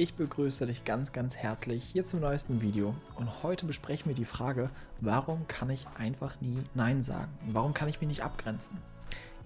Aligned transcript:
Ich 0.00 0.14
begrüße 0.14 0.64
dich 0.64 0.86
ganz, 0.86 1.12
ganz 1.12 1.36
herzlich 1.36 1.84
hier 1.84 2.06
zum 2.06 2.20
neuesten 2.20 2.62
Video 2.62 2.94
und 3.16 3.42
heute 3.42 3.66
besprechen 3.66 4.08
wir 4.08 4.14
die 4.14 4.24
Frage, 4.24 4.70
warum 5.02 5.46
kann 5.46 5.68
ich 5.68 5.86
einfach 5.94 6.40
nie 6.40 6.56
Nein 6.72 7.02
sagen? 7.02 7.30
Warum 7.52 7.74
kann 7.74 7.86
ich 7.90 8.00
mich 8.00 8.08
nicht 8.08 8.22
abgrenzen? 8.22 8.78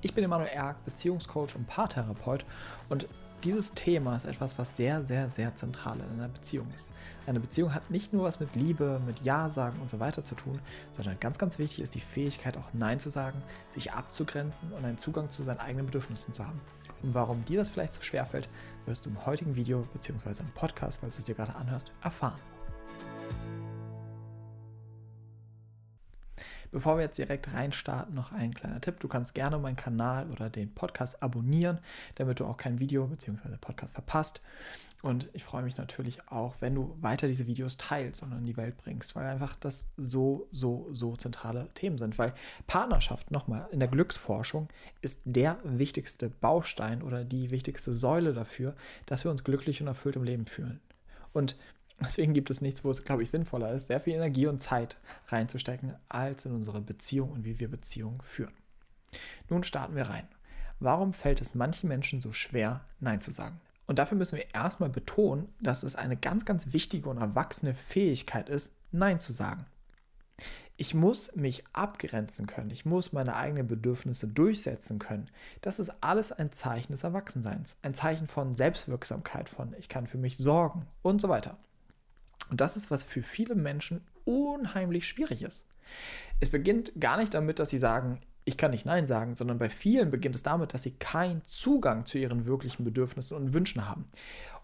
Ich 0.00 0.14
bin 0.14 0.22
Emanuel 0.22 0.50
Erk, 0.50 0.84
Beziehungscoach 0.84 1.56
und 1.56 1.66
Paartherapeut 1.66 2.44
und 2.88 3.08
dieses 3.42 3.74
Thema 3.74 4.14
ist 4.14 4.26
etwas, 4.26 4.56
was 4.56 4.76
sehr, 4.76 5.04
sehr, 5.04 5.28
sehr 5.28 5.56
zentral 5.56 5.98
in 5.98 6.20
einer 6.20 6.28
Beziehung 6.28 6.68
ist. 6.72 6.88
Eine 7.26 7.40
Beziehung 7.40 7.74
hat 7.74 7.90
nicht 7.90 8.12
nur 8.12 8.22
was 8.22 8.38
mit 8.38 8.54
Liebe, 8.54 9.00
mit 9.04 9.24
Ja 9.24 9.50
sagen 9.50 9.80
und 9.80 9.90
so 9.90 9.98
weiter 9.98 10.22
zu 10.22 10.36
tun, 10.36 10.60
sondern 10.92 11.18
ganz, 11.18 11.36
ganz 11.36 11.58
wichtig 11.58 11.82
ist 11.82 11.96
die 11.96 12.00
Fähigkeit, 12.00 12.56
auch 12.56 12.72
Nein 12.72 13.00
zu 13.00 13.10
sagen, 13.10 13.42
sich 13.70 13.92
abzugrenzen 13.92 14.72
und 14.72 14.84
einen 14.84 14.98
Zugang 14.98 15.32
zu 15.32 15.42
seinen 15.42 15.58
eigenen 15.58 15.86
Bedürfnissen 15.86 16.32
zu 16.32 16.46
haben. 16.46 16.60
Und 17.04 17.12
warum 17.12 17.44
dir 17.44 17.58
das 17.58 17.68
vielleicht 17.68 17.92
so 17.92 18.00
schwer 18.00 18.24
fällt, 18.24 18.48
wirst 18.86 19.04
du 19.04 19.10
im 19.10 19.26
heutigen 19.26 19.54
Video 19.54 19.82
bzw. 19.92 20.40
im 20.40 20.50
Podcast, 20.54 21.00
falls 21.00 21.16
du 21.16 21.18
es 21.20 21.26
dir 21.26 21.34
gerade 21.34 21.54
anhörst, 21.54 21.92
erfahren. 22.02 22.40
Bevor 26.72 26.96
wir 26.96 27.04
jetzt 27.04 27.18
direkt 27.18 27.52
reinstarten, 27.52 28.14
noch 28.14 28.32
ein 28.32 28.54
kleiner 28.54 28.80
Tipp. 28.80 29.00
Du 29.00 29.06
kannst 29.06 29.34
gerne 29.34 29.58
meinen 29.58 29.76
Kanal 29.76 30.30
oder 30.30 30.48
den 30.48 30.74
Podcast 30.74 31.22
abonnieren, 31.22 31.78
damit 32.14 32.40
du 32.40 32.46
auch 32.46 32.56
kein 32.56 32.80
Video 32.80 33.06
bzw. 33.06 33.58
Podcast 33.60 33.92
verpasst. 33.92 34.40
Und 35.04 35.28
ich 35.34 35.44
freue 35.44 35.62
mich 35.62 35.76
natürlich 35.76 36.26
auch, 36.28 36.54
wenn 36.60 36.74
du 36.74 36.96
weiter 37.02 37.28
diese 37.28 37.46
Videos 37.46 37.76
teilst 37.76 38.22
und 38.22 38.32
in 38.32 38.46
die 38.46 38.56
Welt 38.56 38.78
bringst, 38.78 39.14
weil 39.14 39.26
einfach 39.26 39.54
das 39.54 39.86
so, 39.98 40.48
so, 40.50 40.88
so 40.92 41.14
zentrale 41.14 41.68
Themen 41.74 41.98
sind. 41.98 42.18
Weil 42.18 42.32
Partnerschaft, 42.66 43.30
nochmal, 43.30 43.68
in 43.70 43.80
der 43.80 43.88
Glücksforschung 43.88 44.70
ist 45.02 45.20
der 45.26 45.58
wichtigste 45.62 46.30
Baustein 46.30 47.02
oder 47.02 47.22
die 47.22 47.50
wichtigste 47.50 47.92
Säule 47.92 48.32
dafür, 48.32 48.74
dass 49.04 49.24
wir 49.24 49.30
uns 49.30 49.44
glücklich 49.44 49.82
und 49.82 49.88
erfüllt 49.88 50.16
im 50.16 50.24
Leben 50.24 50.46
fühlen. 50.46 50.80
Und 51.34 51.58
Deswegen 52.00 52.32
gibt 52.32 52.48
es 52.48 52.62
nichts, 52.62 52.82
wo 52.82 52.90
es, 52.90 53.04
glaube 53.04 53.22
ich, 53.22 53.30
sinnvoller 53.30 53.72
ist, 53.72 53.88
sehr 53.88 54.00
viel 54.00 54.14
Energie 54.14 54.46
und 54.46 54.62
Zeit 54.62 54.96
reinzustecken, 55.28 55.94
als 56.08 56.46
in 56.46 56.52
unsere 56.52 56.80
Beziehung 56.80 57.30
und 57.30 57.44
wie 57.44 57.60
wir 57.60 57.70
Beziehungen 57.70 58.22
führen. 58.22 58.54
Nun 59.50 59.64
starten 59.64 59.96
wir 59.96 60.04
rein. 60.04 60.26
Warum 60.80 61.12
fällt 61.12 61.42
es 61.42 61.54
manchen 61.54 61.88
Menschen 61.88 62.22
so 62.22 62.32
schwer, 62.32 62.86
Nein 63.00 63.20
zu 63.20 63.32
sagen? 63.32 63.60
Und 63.86 63.98
dafür 63.98 64.16
müssen 64.16 64.36
wir 64.36 64.54
erstmal 64.54 64.88
betonen, 64.88 65.48
dass 65.60 65.82
es 65.82 65.94
eine 65.94 66.16
ganz, 66.16 66.44
ganz 66.44 66.72
wichtige 66.72 67.08
und 67.08 67.18
erwachsene 67.18 67.74
Fähigkeit 67.74 68.48
ist, 68.48 68.72
Nein 68.92 69.20
zu 69.20 69.32
sagen. 69.32 69.66
Ich 70.76 70.94
muss 70.94 71.36
mich 71.36 71.62
abgrenzen 71.72 72.46
können. 72.46 72.70
Ich 72.70 72.84
muss 72.84 73.12
meine 73.12 73.36
eigenen 73.36 73.68
Bedürfnisse 73.68 74.26
durchsetzen 74.26 74.98
können. 74.98 75.30
Das 75.60 75.78
ist 75.78 75.92
alles 76.00 76.32
ein 76.32 76.50
Zeichen 76.50 76.92
des 76.92 77.04
Erwachsenseins. 77.04 77.78
Ein 77.82 77.94
Zeichen 77.94 78.26
von 78.26 78.56
Selbstwirksamkeit, 78.56 79.48
von 79.48 79.74
ich 79.78 79.88
kann 79.88 80.08
für 80.08 80.18
mich 80.18 80.36
sorgen 80.36 80.86
und 81.02 81.20
so 81.20 81.28
weiter. 81.28 81.58
Und 82.50 82.60
das 82.60 82.76
ist, 82.76 82.90
was 82.90 83.04
für 83.04 83.22
viele 83.22 83.54
Menschen 83.54 84.00
unheimlich 84.24 85.06
schwierig 85.06 85.42
ist. 85.42 85.66
Es 86.40 86.50
beginnt 86.50 86.92
gar 86.98 87.18
nicht 87.18 87.34
damit, 87.34 87.58
dass 87.60 87.70
sie 87.70 87.78
sagen, 87.78 88.20
ich 88.44 88.56
kann 88.56 88.72
nicht 88.72 88.84
Nein 88.84 89.06
sagen, 89.06 89.36
sondern 89.36 89.58
bei 89.58 89.70
vielen 89.70 90.10
beginnt 90.10 90.34
es 90.34 90.42
damit, 90.42 90.74
dass 90.74 90.82
sie 90.82 90.92
keinen 90.92 91.42
Zugang 91.44 92.04
zu 92.06 92.18
ihren 92.18 92.44
wirklichen 92.44 92.84
Bedürfnissen 92.84 93.36
und 93.36 93.54
Wünschen 93.54 93.88
haben. 93.88 94.06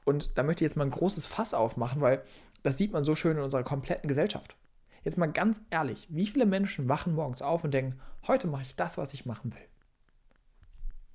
Und 0.04 0.36
da 0.36 0.42
möchte 0.42 0.64
ich 0.64 0.70
jetzt 0.70 0.76
mal 0.76 0.84
ein 0.84 0.90
großes 0.90 1.26
Fass 1.26 1.54
aufmachen, 1.54 2.00
weil 2.00 2.22
das 2.62 2.76
sieht 2.76 2.92
man 2.92 3.04
so 3.04 3.14
schön 3.14 3.36
in 3.36 3.42
unserer 3.42 3.62
kompletten 3.62 4.08
Gesellschaft. 4.08 4.56
Jetzt 5.02 5.16
mal 5.16 5.32
ganz 5.32 5.62
ehrlich, 5.70 6.06
wie 6.10 6.26
viele 6.26 6.44
Menschen 6.44 6.88
wachen 6.88 7.14
morgens 7.14 7.40
auf 7.40 7.64
und 7.64 7.72
denken, 7.72 7.98
heute 8.26 8.48
mache 8.48 8.62
ich 8.62 8.76
das, 8.76 8.98
was 8.98 9.14
ich 9.14 9.24
machen 9.24 9.52
will? 9.54 9.66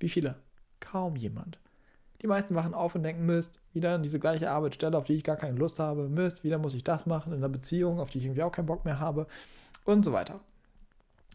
Wie 0.00 0.08
viele? 0.08 0.36
Kaum 0.80 1.14
jemand. 1.14 1.60
Die 2.22 2.26
meisten 2.26 2.54
wachen 2.54 2.74
auf 2.74 2.94
und 2.94 3.04
denken, 3.04 3.26
Mist, 3.26 3.60
wieder 3.72 3.98
diese 3.98 4.18
gleiche 4.18 4.50
Arbeitsstelle, 4.50 4.96
auf 4.96 5.04
die 5.04 5.14
ich 5.14 5.24
gar 5.24 5.36
keine 5.36 5.56
Lust 5.56 5.78
habe. 5.78 6.08
Mist, 6.08 6.42
wieder 6.42 6.58
muss 6.58 6.74
ich 6.74 6.82
das 6.82 7.06
machen 7.06 7.32
in 7.32 7.38
einer 7.38 7.48
Beziehung, 7.48 8.00
auf 8.00 8.10
die 8.10 8.18
ich 8.18 8.24
irgendwie 8.24 8.42
auch 8.42 8.52
keinen 8.52 8.66
Bock 8.66 8.84
mehr 8.84 8.98
habe 8.98 9.26
und 9.84 10.04
so 10.04 10.12
weiter. 10.12 10.40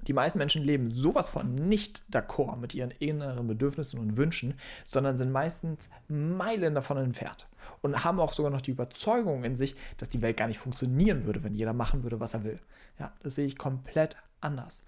Die 0.07 0.13
meisten 0.13 0.39
Menschen 0.39 0.63
leben 0.63 0.91
sowas 0.91 1.29
von 1.29 1.53
nicht 1.53 2.03
d'accord 2.11 2.57
mit 2.57 2.73
ihren 2.73 2.91
inneren 2.91 3.47
Bedürfnissen 3.47 3.99
und 3.99 4.17
Wünschen, 4.17 4.55
sondern 4.83 5.17
sind 5.17 5.31
meistens 5.31 5.89
Meilen 6.07 6.75
davon 6.75 6.97
entfernt 6.97 7.47
und 7.81 8.03
haben 8.03 8.19
auch 8.19 8.33
sogar 8.33 8.51
noch 8.51 8.61
die 8.61 8.71
Überzeugung 8.71 9.43
in 9.43 9.55
sich, 9.55 9.75
dass 9.97 10.09
die 10.09 10.21
Welt 10.21 10.37
gar 10.37 10.47
nicht 10.47 10.59
funktionieren 10.59 11.25
würde, 11.25 11.43
wenn 11.43 11.53
jeder 11.53 11.73
machen 11.73 12.03
würde, 12.03 12.19
was 12.19 12.33
er 12.33 12.43
will. 12.43 12.59
Ja, 12.99 13.13
das 13.23 13.35
sehe 13.35 13.45
ich 13.45 13.57
komplett 13.57 14.17
anders. 14.39 14.85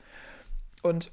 Und 0.82 1.12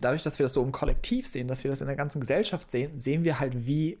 dadurch, 0.00 0.22
dass 0.22 0.38
wir 0.38 0.44
das 0.44 0.52
so 0.52 0.62
im 0.62 0.72
Kollektiv 0.72 1.26
sehen, 1.26 1.48
dass 1.48 1.64
wir 1.64 1.70
das 1.70 1.80
in 1.80 1.86
der 1.86 1.96
ganzen 1.96 2.20
Gesellschaft 2.20 2.70
sehen, 2.70 2.98
sehen 2.98 3.24
wir 3.24 3.40
halt, 3.40 3.66
wie 3.66 3.98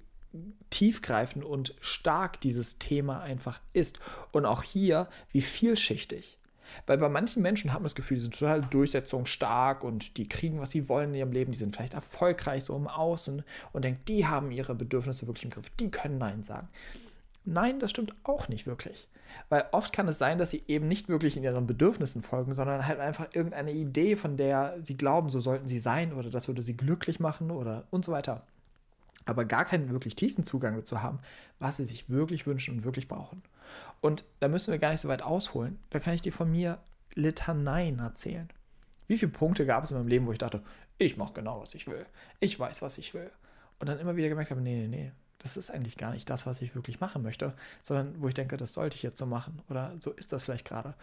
tiefgreifend 0.70 1.44
und 1.44 1.74
stark 1.80 2.40
dieses 2.40 2.78
Thema 2.78 3.20
einfach 3.20 3.60
ist. 3.72 3.98
Und 4.30 4.46
auch 4.46 4.62
hier, 4.62 5.08
wie 5.30 5.40
vielschichtig. 5.40 6.37
Weil 6.86 6.98
bei 6.98 7.08
manchen 7.08 7.42
Menschen 7.42 7.72
hat 7.72 7.80
man 7.80 7.84
das 7.84 7.94
Gefühl, 7.94 8.16
die 8.16 8.22
sind 8.22 8.38
total 8.38 8.62
durchsetzungsstark 8.62 9.84
und 9.84 10.16
die 10.16 10.28
kriegen, 10.28 10.60
was 10.60 10.70
sie 10.70 10.88
wollen 10.88 11.10
in 11.10 11.16
ihrem 11.16 11.32
Leben, 11.32 11.52
die 11.52 11.58
sind 11.58 11.74
vielleicht 11.74 11.94
erfolgreich 11.94 12.64
so 12.64 12.76
im 12.76 12.86
Außen 12.86 13.42
und 13.72 13.84
denkt, 13.84 14.08
die 14.08 14.26
haben 14.26 14.50
ihre 14.50 14.74
Bedürfnisse 14.74 15.26
wirklich 15.26 15.44
im 15.44 15.50
Griff, 15.50 15.70
die 15.78 15.90
können 15.90 16.18
Nein 16.18 16.42
sagen. 16.42 16.68
Nein, 17.44 17.78
das 17.78 17.90
stimmt 17.90 18.14
auch 18.24 18.48
nicht 18.48 18.66
wirklich. 18.66 19.08
Weil 19.48 19.66
oft 19.72 19.92
kann 19.92 20.08
es 20.08 20.18
sein, 20.18 20.38
dass 20.38 20.50
sie 20.50 20.62
eben 20.68 20.88
nicht 20.88 21.08
wirklich 21.08 21.36
in 21.36 21.42
ihren 21.42 21.66
Bedürfnissen 21.66 22.22
folgen, 22.22 22.52
sondern 22.52 22.86
halt 22.86 23.00
einfach 23.00 23.28
irgendeine 23.34 23.72
Idee, 23.72 24.16
von 24.16 24.36
der 24.36 24.76
sie 24.82 24.96
glauben, 24.96 25.30
so 25.30 25.40
sollten 25.40 25.68
sie 25.68 25.78
sein 25.78 26.12
oder 26.12 26.30
das 26.30 26.48
würde 26.48 26.62
sie 26.62 26.76
glücklich 26.76 27.20
machen 27.20 27.50
oder 27.50 27.84
und 27.90 28.04
so 28.04 28.12
weiter. 28.12 28.42
Aber 29.24 29.44
gar 29.44 29.64
keinen 29.64 29.90
wirklich 29.90 30.16
tiefen 30.16 30.44
Zugang 30.44 30.76
dazu 30.76 31.02
haben, 31.02 31.18
was 31.58 31.76
sie 31.76 31.84
sich 31.84 32.08
wirklich 32.08 32.46
wünschen 32.46 32.76
und 32.76 32.84
wirklich 32.84 33.08
brauchen. 33.08 33.42
Und 34.00 34.24
da 34.40 34.48
müssen 34.48 34.72
wir 34.72 34.78
gar 34.78 34.90
nicht 34.90 35.00
so 35.00 35.08
weit 35.08 35.22
ausholen. 35.22 35.78
Da 35.90 35.98
kann 35.98 36.14
ich 36.14 36.22
dir 36.22 36.32
von 36.32 36.50
mir 36.50 36.78
Litaneien 37.14 37.98
erzählen. 37.98 38.48
Wie 39.06 39.18
viele 39.18 39.32
Punkte 39.32 39.66
gab 39.66 39.84
es 39.84 39.90
in 39.90 39.96
meinem 39.96 40.08
Leben, 40.08 40.26
wo 40.26 40.32
ich 40.32 40.38
dachte, 40.38 40.62
ich 40.98 41.16
mache 41.16 41.32
genau, 41.32 41.60
was 41.60 41.74
ich 41.74 41.86
will. 41.86 42.04
Ich 42.40 42.58
weiß, 42.58 42.82
was 42.82 42.98
ich 42.98 43.14
will. 43.14 43.30
Und 43.78 43.88
dann 43.88 43.98
immer 43.98 44.16
wieder 44.16 44.28
gemerkt 44.28 44.50
habe, 44.50 44.60
nee, 44.60 44.76
nee, 44.76 44.88
nee, 44.88 45.12
das 45.38 45.56
ist 45.56 45.70
eigentlich 45.70 45.96
gar 45.96 46.12
nicht 46.12 46.28
das, 46.28 46.46
was 46.46 46.60
ich 46.62 46.74
wirklich 46.74 47.00
machen 47.00 47.22
möchte, 47.22 47.54
sondern 47.82 48.20
wo 48.20 48.28
ich 48.28 48.34
denke, 48.34 48.56
das 48.56 48.74
sollte 48.74 48.96
ich 48.96 49.02
jetzt 49.02 49.18
so 49.18 49.26
machen 49.26 49.62
oder 49.70 49.94
so 50.00 50.10
ist 50.12 50.32
das 50.32 50.44
vielleicht 50.44 50.66
gerade. 50.66 50.94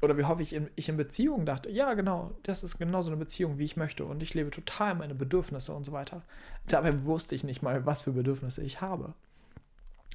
Oder 0.00 0.16
wie 0.16 0.24
hoffe 0.24 0.42
ich 0.42 0.52
in, 0.52 0.68
ich 0.76 0.88
in 0.88 0.96
Beziehungen 0.96 1.46
dachte, 1.46 1.70
ja, 1.70 1.94
genau, 1.94 2.32
das 2.44 2.62
ist 2.62 2.78
genau 2.78 3.02
so 3.02 3.10
eine 3.10 3.16
Beziehung, 3.16 3.58
wie 3.58 3.64
ich 3.64 3.76
möchte 3.76 4.04
und 4.04 4.22
ich 4.22 4.34
lebe 4.34 4.50
total 4.50 4.94
meine 4.94 5.14
Bedürfnisse 5.14 5.72
und 5.72 5.84
so 5.84 5.92
weiter. 5.92 6.22
Dabei 6.66 7.04
wusste 7.04 7.34
ich 7.34 7.44
nicht 7.44 7.62
mal, 7.62 7.86
was 7.86 8.02
für 8.02 8.12
Bedürfnisse 8.12 8.62
ich 8.62 8.80
habe. 8.80 9.14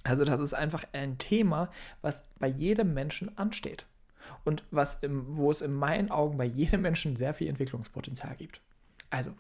Also 0.04 0.26
das 0.26 0.40
ist 0.40 0.54
einfach 0.54 0.84
ein 0.94 1.18
Thema, 1.18 1.70
was 2.02 2.26
bei 2.40 2.48
jedem 2.48 2.94
Menschen 2.94 3.38
ansteht 3.38 3.86
und 4.44 4.64
was 4.72 4.98
im, 5.02 5.38
wo 5.38 5.50
es 5.50 5.62
in 5.62 5.74
meinen 5.74 6.12
Augen 6.12 6.38
bei 6.38 6.46
jedem 6.46 6.82
Menschen 6.82 7.16
sehr 7.16 7.34
viel 7.34 7.48
Entwicklungspotenzial 7.48 8.36
gibt. 8.36 8.62
Also, 9.10 9.32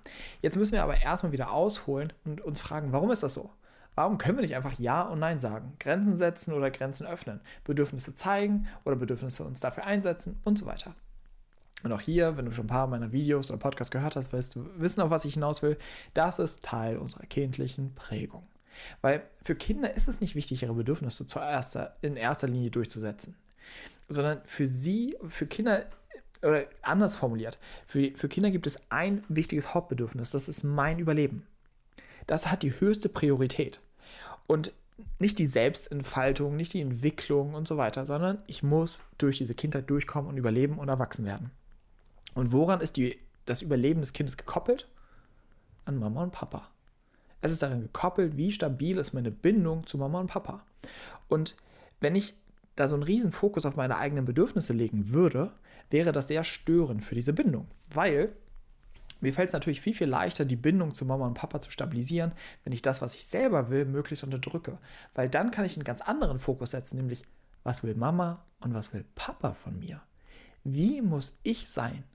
jetzt 0.41 0.55
müssen 0.55 0.73
wir 0.73 0.83
aber 0.83 1.01
erstmal 1.01 1.31
wieder 1.31 1.51
ausholen 1.51 2.13
und 2.25 2.41
uns 2.41 2.59
fragen, 2.59 2.93
warum 2.93 3.11
ist 3.11 3.23
das 3.23 3.33
so? 3.33 3.49
Warum 3.95 4.17
können 4.17 4.37
wir 4.37 4.43
nicht 4.43 4.55
einfach 4.55 4.77
Ja 4.79 5.03
und 5.03 5.19
Nein 5.19 5.39
sagen? 5.39 5.73
Grenzen 5.79 6.15
setzen 6.15 6.53
oder 6.53 6.71
Grenzen 6.71 7.05
öffnen? 7.05 7.41
Bedürfnisse 7.63 8.15
zeigen 8.15 8.67
oder 8.85 8.95
Bedürfnisse 8.95 9.43
uns 9.43 9.59
dafür 9.59 9.85
einsetzen 9.85 10.39
und 10.43 10.57
so 10.57 10.65
weiter. 10.65 10.95
Und 11.83 11.91
auch 11.91 12.01
hier, 12.01 12.37
wenn 12.37 12.45
du 12.45 12.51
schon 12.51 12.65
ein 12.65 12.69
paar 12.69 12.87
meiner 12.87 13.11
Videos 13.11 13.51
oder 13.51 13.59
Podcasts 13.59 13.91
gehört 13.91 14.15
hast, 14.15 14.31
wirst 14.31 14.55
du 14.55 14.65
wissen, 14.77 15.01
auf 15.01 15.09
was 15.09 15.25
ich 15.25 15.33
hinaus 15.33 15.61
will. 15.61 15.77
Das 16.13 16.39
ist 16.39 16.63
Teil 16.63 16.97
unserer 16.97 17.25
kindlichen 17.25 17.93
Prägung. 17.93 18.43
Weil 19.01 19.23
für 19.43 19.55
Kinder 19.55 19.93
ist 19.93 20.07
es 20.07 20.21
nicht 20.21 20.35
wichtig, 20.35 20.63
ihre 20.63 20.73
Bedürfnisse 20.73 21.25
zuerst 21.25 21.77
in 22.01 22.15
erster 22.15 22.47
Linie 22.47 22.71
durchzusetzen, 22.71 23.35
sondern 24.09 24.41
für 24.45 24.67
sie, 24.67 25.17
für 25.27 25.47
Kinder 25.47 25.85
oder 26.41 26.65
anders 26.81 27.15
formuliert, 27.15 27.57
für, 27.87 28.11
für 28.15 28.27
Kinder 28.27 28.51
gibt 28.51 28.67
es 28.67 28.79
ein 28.89 29.23
wichtiges 29.29 29.73
Hauptbedürfnis, 29.73 30.31
das 30.31 30.49
ist 30.49 30.63
mein 30.63 30.99
Überleben. 30.99 31.45
Das 32.27 32.51
hat 32.51 32.63
die 32.63 32.79
höchste 32.79 33.09
Priorität. 33.09 33.81
Und 34.47 34.71
nicht 35.19 35.39
die 35.39 35.45
Selbstentfaltung, 35.45 36.55
nicht 36.55 36.73
die 36.73 36.81
Entwicklung 36.81 37.53
und 37.53 37.67
so 37.67 37.77
weiter, 37.77 38.05
sondern 38.05 38.39
ich 38.47 38.63
muss 38.63 39.03
durch 39.17 39.37
diese 39.37 39.55
Kindheit 39.55 39.89
durchkommen 39.89 40.29
und 40.29 40.37
überleben 40.37 40.77
und 40.77 40.89
erwachsen 40.89 41.25
werden. 41.25 41.51
Und 42.33 42.51
woran 42.51 42.81
ist 42.81 42.97
die, 42.97 43.19
das 43.45 43.61
Überleben 43.61 44.01
des 44.01 44.13
Kindes 44.13 44.37
gekoppelt? 44.37 44.87
An 45.85 45.97
Mama 45.97 46.23
und 46.23 46.31
Papa. 46.31 46.69
Es 47.43 47.51
ist 47.51 47.61
daran 47.61 47.81
gekoppelt, 47.81 48.37
wie 48.37 48.53
stabil 48.53 48.97
ist 48.97 49.11
meine 49.11 49.29
Bindung 49.29 49.85
zu 49.85 49.97
Mama 49.97 50.21
und 50.21 50.27
Papa. 50.27 50.63
Und 51.27 51.57
wenn 51.99 52.15
ich 52.15 52.35
da 52.77 52.87
so 52.87 52.95
einen 52.95 53.03
riesen 53.03 53.33
Fokus 53.33 53.65
auf 53.65 53.75
meine 53.75 53.97
eigenen 53.97 54.23
Bedürfnisse 54.23 54.71
legen 54.71 55.09
würde, 55.11 55.51
wäre 55.89 56.13
das 56.13 56.29
sehr 56.29 56.45
störend 56.45 57.03
für 57.03 57.15
diese 57.15 57.33
Bindung. 57.33 57.67
Weil 57.93 58.33
mir 59.19 59.33
fällt 59.33 59.49
es 59.49 59.53
natürlich 59.53 59.81
viel, 59.81 59.93
viel 59.93 60.07
leichter, 60.07 60.45
die 60.45 60.55
Bindung 60.55 60.93
zu 60.93 61.03
Mama 61.03 61.27
und 61.27 61.33
Papa 61.33 61.59
zu 61.59 61.69
stabilisieren, 61.69 62.31
wenn 62.63 62.71
ich 62.71 62.81
das, 62.81 63.01
was 63.01 63.13
ich 63.13 63.25
selber 63.25 63.69
will, 63.69 63.83
möglichst 63.83 64.23
unterdrücke. 64.23 64.77
Weil 65.13 65.27
dann 65.27 65.51
kann 65.51 65.65
ich 65.65 65.75
einen 65.75 65.83
ganz 65.83 65.99
anderen 65.99 66.39
Fokus 66.39 66.71
setzen, 66.71 66.95
nämlich, 66.95 67.23
was 67.63 67.83
will 67.83 67.95
Mama 67.95 68.45
und 68.61 68.73
was 68.73 68.93
will 68.93 69.03
Papa 69.15 69.53
von 69.53 69.77
mir? 69.81 70.01
Wie 70.63 71.01
muss 71.01 71.39
ich 71.43 71.67
sein, 71.69 72.05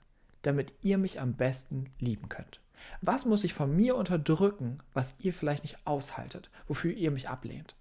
damit 0.41 0.73
ihr 0.81 0.97
mich 0.97 1.21
am 1.21 1.35
besten 1.35 1.91
lieben 1.99 2.31
könnt? 2.31 2.61
Was 3.01 3.27
muss 3.27 3.45
ich 3.45 3.55
von 3.55 3.75
mir 3.75 3.97
unterdrücken, 3.97 4.81
was 4.95 5.15
ihr 5.19 5.33
vielleicht 5.33 5.63
nicht 5.63 5.79
aushaltet, 5.85 6.51
wofür 6.67 6.93
ihr 6.93 7.11
mich 7.11 7.29
ablehnt? 7.29 7.75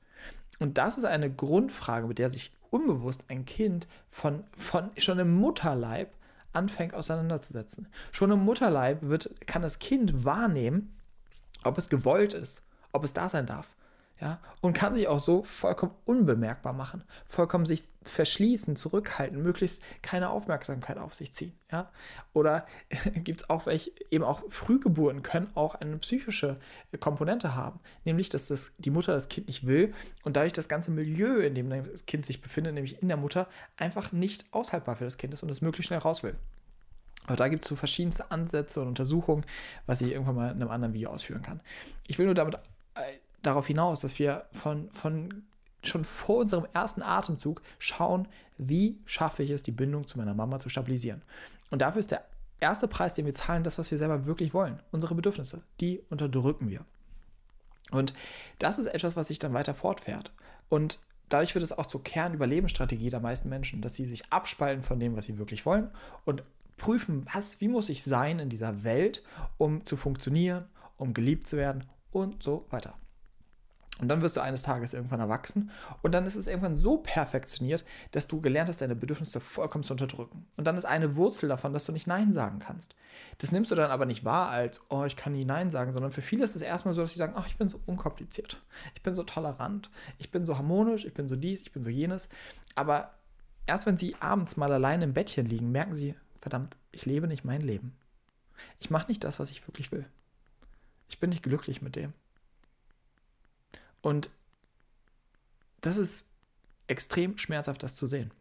Und 0.59 0.77
das 0.77 0.97
ist 0.97 1.05
eine 1.05 1.31
Grundfrage, 1.31 2.07
mit 2.07 2.19
der 2.19 2.29
sich 2.29 2.51
unbewusst 2.69 3.25
ein 3.27 3.45
Kind 3.45 3.87
von, 4.09 4.43
von 4.51 4.89
schon 4.97 5.19
im 5.19 5.35
Mutterleib 5.35 6.13
anfängt 6.53 6.93
auseinanderzusetzen. 6.93 7.87
Schon 8.11 8.31
im 8.31 8.39
Mutterleib 8.39 9.03
wird, 9.03 9.35
kann 9.45 9.61
das 9.61 9.79
Kind 9.79 10.25
wahrnehmen, 10.25 10.95
ob 11.63 11.77
es 11.77 11.89
gewollt 11.89 12.33
ist, 12.33 12.63
ob 12.91 13.03
es 13.03 13.13
da 13.13 13.29
sein 13.29 13.45
darf. 13.45 13.67
Ja, 14.19 14.39
und 14.61 14.73
kann 14.73 14.95
sich 14.95 15.07
auch 15.07 15.19
so 15.19 15.43
vollkommen 15.43 15.93
unbemerkbar 16.05 16.73
machen, 16.73 17.03
vollkommen 17.27 17.67
sich 17.67 17.83
verschließen, 18.01 18.75
zurückhalten, 18.75 19.43
möglichst 19.43 19.83
keine 20.01 20.31
Aufmerksamkeit 20.31 20.97
auf 20.97 21.13
sich 21.13 21.33
ziehen. 21.33 21.53
Ja, 21.71 21.91
oder 22.33 22.65
gibt 23.13 23.41
es 23.41 23.49
auch 23.51 23.67
welche, 23.67 23.91
eben 24.09 24.23
auch 24.23 24.41
Frühgeburten 24.49 25.21
können 25.21 25.51
auch 25.53 25.75
eine 25.75 25.97
psychische 25.97 26.57
Komponente 26.99 27.53
haben, 27.53 27.79
nämlich, 28.05 28.29
dass 28.29 28.47
das, 28.47 28.71
die 28.79 28.89
Mutter 28.89 29.13
das 29.13 29.29
Kind 29.29 29.47
nicht 29.47 29.67
will 29.67 29.93
und 30.23 30.35
dadurch 30.35 30.53
das 30.53 30.67
ganze 30.67 30.89
Milieu, 30.89 31.37
in 31.37 31.53
dem 31.53 31.69
das 31.69 32.07
Kind 32.07 32.25
sich 32.25 32.41
befindet, 32.41 32.73
nämlich 32.73 32.99
in 33.03 33.09
der 33.09 33.17
Mutter, 33.17 33.47
einfach 33.75 34.11
nicht 34.11 34.45
aushaltbar 34.51 34.95
für 34.95 35.05
das 35.05 35.19
Kind 35.19 35.31
ist 35.33 35.43
und 35.43 35.49
es 35.49 35.61
möglichst 35.61 35.89
schnell 35.89 35.99
raus 35.99 36.23
will. 36.23 36.35
Aber 37.27 37.35
da 37.35 37.49
gibt 37.49 37.65
es 37.65 37.69
so 37.69 37.75
verschiedenste 37.75 38.31
Ansätze 38.31 38.81
und 38.81 38.87
Untersuchungen, 38.87 39.45
was 39.85 40.01
ich 40.01 40.11
irgendwann 40.11 40.35
mal 40.35 40.51
in 40.51 40.61
einem 40.61 40.71
anderen 40.71 40.93
Video 40.95 41.11
ausführen 41.11 41.43
kann. 41.43 41.61
Ich 42.07 42.17
will 42.17 42.25
nur 42.25 42.35
damit 42.35 42.55
äh, 42.95 43.19
darauf 43.47 43.67
hinaus, 43.67 44.01
dass 44.01 44.19
wir 44.19 44.45
von, 44.51 44.91
von 44.91 45.43
schon 45.83 46.03
vor 46.03 46.37
unserem 46.37 46.67
ersten 46.73 47.01
Atemzug 47.01 47.61
schauen, 47.79 48.27
wie 48.57 48.99
schaffe 49.05 49.43
ich 49.43 49.51
es, 49.51 49.63
die 49.63 49.71
Bindung 49.71 50.05
zu 50.05 50.17
meiner 50.17 50.33
Mama 50.33 50.59
zu 50.59 50.69
stabilisieren. 50.69 51.21
Und 51.69 51.81
dafür 51.81 51.99
ist 51.99 52.11
der 52.11 52.25
erste 52.59 52.87
Preis, 52.87 53.13
den 53.13 53.25
wir 53.25 53.33
zahlen, 53.33 53.63
das, 53.63 53.77
was 53.77 53.91
wir 53.91 53.97
selber 53.97 54.25
wirklich 54.25 54.53
wollen. 54.53 54.81
Unsere 54.91 55.15
Bedürfnisse, 55.15 55.61
die 55.79 56.01
unterdrücken 56.09 56.69
wir. 56.69 56.85
Und 57.91 58.13
das 58.59 58.77
ist 58.79 58.87
etwas, 58.87 59.15
was 59.15 59.27
sich 59.27 59.39
dann 59.39 59.53
weiter 59.53 59.73
fortfährt. 59.73 60.33
Und 60.67 60.99
dadurch 61.29 61.55
wird 61.55 61.63
es 61.63 61.77
auch 61.77 61.85
zur 61.85 62.03
Kernüberlebensstrategie 62.03 63.09
der 63.09 63.21
meisten 63.21 63.49
Menschen, 63.49 63.81
dass 63.81 63.95
sie 63.95 64.05
sich 64.05 64.31
abspalten 64.31 64.83
von 64.83 64.99
dem, 64.99 65.15
was 65.15 65.25
sie 65.25 65.37
wirklich 65.37 65.65
wollen 65.65 65.89
und 66.25 66.43
prüfen, 66.75 67.25
was, 67.33 67.61
wie 67.61 67.69
muss 67.69 67.89
ich 67.89 68.03
sein 68.03 68.39
in 68.39 68.49
dieser 68.49 68.83
Welt, 68.83 69.23
um 69.57 69.85
zu 69.85 69.95
funktionieren, 69.95 70.65
um 70.97 71.13
geliebt 71.13 71.47
zu 71.47 71.55
werden 71.55 71.85
und 72.11 72.43
so 72.43 72.65
weiter. 72.69 72.95
Und 73.99 74.09
dann 74.09 74.21
wirst 74.21 74.37
du 74.37 74.41
eines 74.41 74.61
Tages 74.61 74.93
irgendwann 74.93 75.19
erwachsen 75.19 75.71
und 76.03 76.11
dann 76.11 76.27
ist 76.27 76.35
es 76.35 76.45
irgendwann 76.45 76.77
so 76.77 76.97
perfektioniert, 76.97 77.83
dass 78.11 78.27
du 78.27 78.41
gelernt 78.41 78.69
hast, 78.69 78.81
deine 78.81 78.95
Bedürfnisse 78.95 79.39
vollkommen 79.39 79.83
zu 79.83 79.93
unterdrücken. 79.93 80.45
Und 80.55 80.65
dann 80.65 80.77
ist 80.77 80.85
eine 80.85 81.15
Wurzel 81.15 81.49
davon, 81.49 81.73
dass 81.73 81.85
du 81.85 81.91
nicht 81.91 82.05
Nein 82.05 82.31
sagen 82.31 82.59
kannst. 82.59 82.95
Das 83.39 83.51
nimmst 83.51 83.71
du 83.71 83.75
dann 83.75 83.89
aber 83.89 84.05
nicht 84.05 84.23
wahr 84.23 84.49
als, 84.49 84.85
oh, 84.89 85.05
ich 85.05 85.15
kann 85.15 85.33
nie 85.33 85.45
Nein 85.45 85.71
sagen, 85.71 85.93
sondern 85.93 86.11
für 86.11 86.21
viele 86.21 86.43
ist 86.43 86.55
es 86.55 86.61
erstmal 86.61 86.93
so, 86.93 87.01
dass 87.01 87.11
sie 87.11 87.17
sagen, 87.17 87.33
ach, 87.35 87.47
ich 87.47 87.57
bin 87.57 87.69
so 87.69 87.79
unkompliziert, 87.87 88.61
ich 88.93 89.01
bin 89.01 89.15
so 89.15 89.23
tolerant, 89.23 89.89
ich 90.19 90.29
bin 90.29 90.45
so 90.45 90.57
harmonisch, 90.57 91.05
ich 91.05 91.13
bin 91.15 91.27
so 91.27 91.35
dies, 91.35 91.61
ich 91.61 91.71
bin 91.71 91.81
so 91.81 91.89
jenes. 91.89 92.29
Aber 92.75 93.15
erst 93.65 93.87
wenn 93.87 93.97
sie 93.97 94.15
abends 94.19 94.57
mal 94.57 94.71
alleine 94.71 95.05
im 95.05 95.13
Bettchen 95.13 95.47
liegen, 95.47 95.71
merken 95.71 95.95
sie, 95.95 96.15
verdammt, 96.39 96.77
ich 96.91 97.05
lebe 97.05 97.27
nicht 97.27 97.45
mein 97.45 97.61
Leben. 97.61 97.95
Ich 98.79 98.91
mache 98.91 99.07
nicht 99.07 99.23
das, 99.23 99.39
was 99.39 99.49
ich 99.49 99.67
wirklich 99.67 99.91
will. 99.91 100.05
Ich 101.09 101.19
bin 101.19 101.29
nicht 101.29 101.43
glücklich 101.43 101.81
mit 101.81 101.95
dem. 101.95 102.13
Und 104.07 104.29
das 105.81 105.97
ist 105.97 106.23
extrem 106.87 107.37
schmerzhaft, 107.37 107.83
das 107.83 107.93
zu 107.93 108.07
sehen 108.07 108.31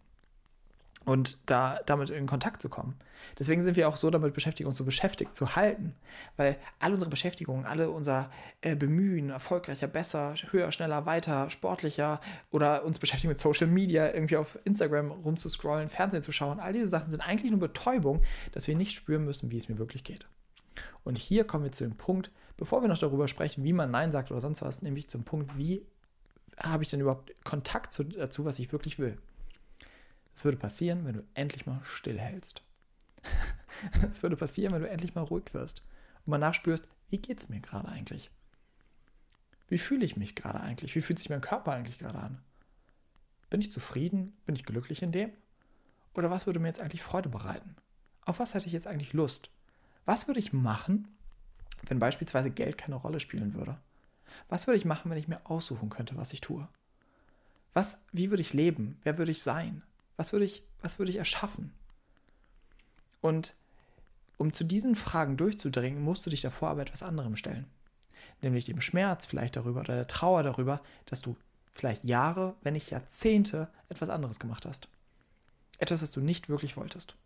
und 1.05 1.41
da 1.47 1.81
damit 1.87 2.09
in 2.09 2.29
Kontakt 2.29 2.63
zu 2.63 2.69
kommen. 2.69 2.95
Deswegen 3.37 3.65
sind 3.65 3.75
wir 3.75 3.89
auch 3.89 3.97
so 3.97 4.09
damit 4.11 4.33
beschäftigt, 4.33 4.69
uns 4.69 4.79
so 4.79 4.85
beschäftigt 4.85 5.35
zu 5.35 5.57
halten, 5.57 5.97
weil 6.37 6.57
all 6.79 6.93
unsere 6.93 7.11
Beschäftigungen, 7.11 7.67
alle 7.67 7.91
unser 7.91 8.31
äh, 8.61 8.77
Bemühen, 8.77 9.31
erfolgreicher, 9.31 9.89
besser, 9.89 10.37
höher, 10.53 10.71
schneller, 10.71 11.05
weiter, 11.05 11.51
sportlicher 11.51 12.21
oder 12.53 12.85
uns 12.85 13.01
beschäftigen 13.01 13.31
mit 13.31 13.41
Social 13.41 13.67
Media, 13.67 14.15
irgendwie 14.15 14.37
auf 14.37 14.57
Instagram 14.63 15.11
rumzuscrollen, 15.11 15.89
Fernsehen 15.89 16.23
zu 16.23 16.31
schauen, 16.31 16.61
all 16.61 16.75
diese 16.75 16.87
Sachen 16.87 17.11
sind 17.11 17.23
eigentlich 17.23 17.51
nur 17.51 17.59
Betäubung, 17.59 18.23
dass 18.53 18.69
wir 18.69 18.77
nicht 18.77 18.93
spüren 18.93 19.25
müssen, 19.25 19.51
wie 19.51 19.59
es 19.59 19.69
mir 19.69 19.79
wirklich 19.79 20.05
geht. 20.05 20.29
Und 21.03 21.19
hier 21.19 21.43
kommen 21.45 21.65
wir 21.65 21.73
zu 21.73 21.83
dem 21.83 21.97
Punkt, 21.97 22.31
bevor 22.57 22.83
wir 22.83 22.89
noch 22.89 22.99
darüber 22.99 23.29
sprechen, 23.29 23.65
wie 23.65 23.73
man 23.73 23.91
Nein 23.91 24.13
sagt 24.13 24.31
oder 24.31 24.41
sonst 24.41 24.63
was, 24.63 24.83
nämlich 24.83 25.09
zum 25.09 25.25
Punkt, 25.25 25.57
wie 25.57 25.87
habe 26.59 26.83
ich 26.83 26.91
denn 26.91 27.01
überhaupt 27.01 27.33
Kontakt 27.45 27.93
zu, 27.93 28.05
dazu, 28.05 28.45
was 28.45 28.59
ich 28.59 28.73
wirklich 28.73 28.99
will. 28.99 29.19
Das 30.35 30.45
würde 30.45 30.57
passieren, 30.57 31.05
wenn 31.05 31.15
du 31.15 31.25
endlich 31.35 31.67
mal 31.67 31.81
stillhältst. 31.85 32.63
Das 34.01 34.23
würde 34.23 34.37
passieren, 34.37 34.73
wenn 34.73 34.81
du 34.81 34.89
endlich 34.89 35.15
mal 35.15 35.25
ruhig 35.25 35.53
wirst 35.53 35.83
und 36.25 36.31
mal 36.31 36.39
nachspürst, 36.39 36.89
wie 37.11 37.19
geht 37.19 37.41
es 37.41 37.51
mir 37.51 37.61
gerade 37.61 37.89
eigentlich? 37.89 38.31
Wie 39.69 39.77
fühle 39.77 40.07
ich 40.07 40.17
mich 40.17 40.35
gerade 40.35 40.61
eigentlich? 40.61 40.95
Wie 40.95 41.03
fühlt 41.03 41.19
sich 41.19 41.29
mein 41.29 41.43
Körper 41.43 41.73
eigentlich 41.73 41.99
gerade 41.99 42.19
an? 42.19 42.41
Bin 43.51 43.61
ich 43.61 43.71
zufrieden? 43.71 44.35
Bin 44.47 44.57
ich 44.57 44.65
glücklich 44.65 45.03
in 45.03 45.13
dem? 45.13 45.31
Oder 46.15 46.31
was 46.31 46.47
würde 46.47 46.59
mir 46.59 46.69
jetzt 46.69 46.81
eigentlich 46.81 47.03
Freude 47.03 47.29
bereiten? 47.29 47.77
Auf 48.23 48.39
was 48.39 48.55
hätte 48.55 48.67
ich 48.67 48.73
jetzt 48.73 48.87
eigentlich 48.87 49.13
Lust? 49.13 49.51
Was 50.07 50.27
würde 50.27 50.41
ich 50.41 50.55
machen, 50.55 51.09
wenn 51.87 51.99
beispielsweise 51.99 52.51
Geld 52.51 52.79
keine 52.79 52.97
Rolle 52.97 53.21
spielen 53.21 53.55
würde? 53.55 53.77
Was 54.49 54.67
würde 54.67 54.79
ich 54.79 54.85
machen, 54.85 55.11
wenn 55.11 55.19
ich 55.19 55.29
mir 55.29 55.41
aussuchen 55.45 55.91
könnte, 55.91 56.17
was 56.17 56.33
ich 56.33 56.41
tue? 56.41 56.69
Was, 57.75 57.99
wie 58.13 58.31
würde 58.31 58.41
ich 58.41 58.53
leben? 58.53 58.99
Wer 59.03 59.19
würde 59.19 59.33
ich 59.33 59.43
sein? 59.43 59.83
Was 60.17 60.33
würde 60.33 60.45
ich, 60.45 60.63
was 60.83 60.99
würde 60.99 61.11
ich 61.11 61.19
erschaffen? 61.19 61.73
Und 63.21 63.55
um 64.39 64.53
zu 64.53 64.65
diesen 64.65 64.95
Fragen 64.95 65.37
durchzudringen, 65.37 66.03
musst 66.03 66.27
du 66.27 66.31
dich 66.31 66.43
davor 66.43 66.71
aber 66.71 66.83
etwas 66.83 67.03
anderem 67.03 67.37
stellen. 67.37 67.67
Nämlich 68.43 68.67
dem 68.67 68.81
Schmerz 68.81 69.27
vielleicht 69.27 69.57
darüber 69.57 69.81
oder 69.81 69.95
der 69.95 70.07
Trauer 70.07 70.43
darüber, 70.43 70.81
dass 71.07 71.23
du 71.23 71.37
vielleicht 71.75 72.05
Jahre, 72.05 72.55
wenn 72.63 72.75
nicht 72.75 72.91
Jahrzehnte 72.91 73.69
etwas 73.89 74.09
anderes 74.09 74.39
gemacht 74.39 74.67
hast. 74.67 74.89
Etwas, 75.79 76.03
was 76.03 76.13
du 76.13 76.21
nicht 76.21 76.49
wirklich 76.49 76.77
wolltest. 76.77 77.17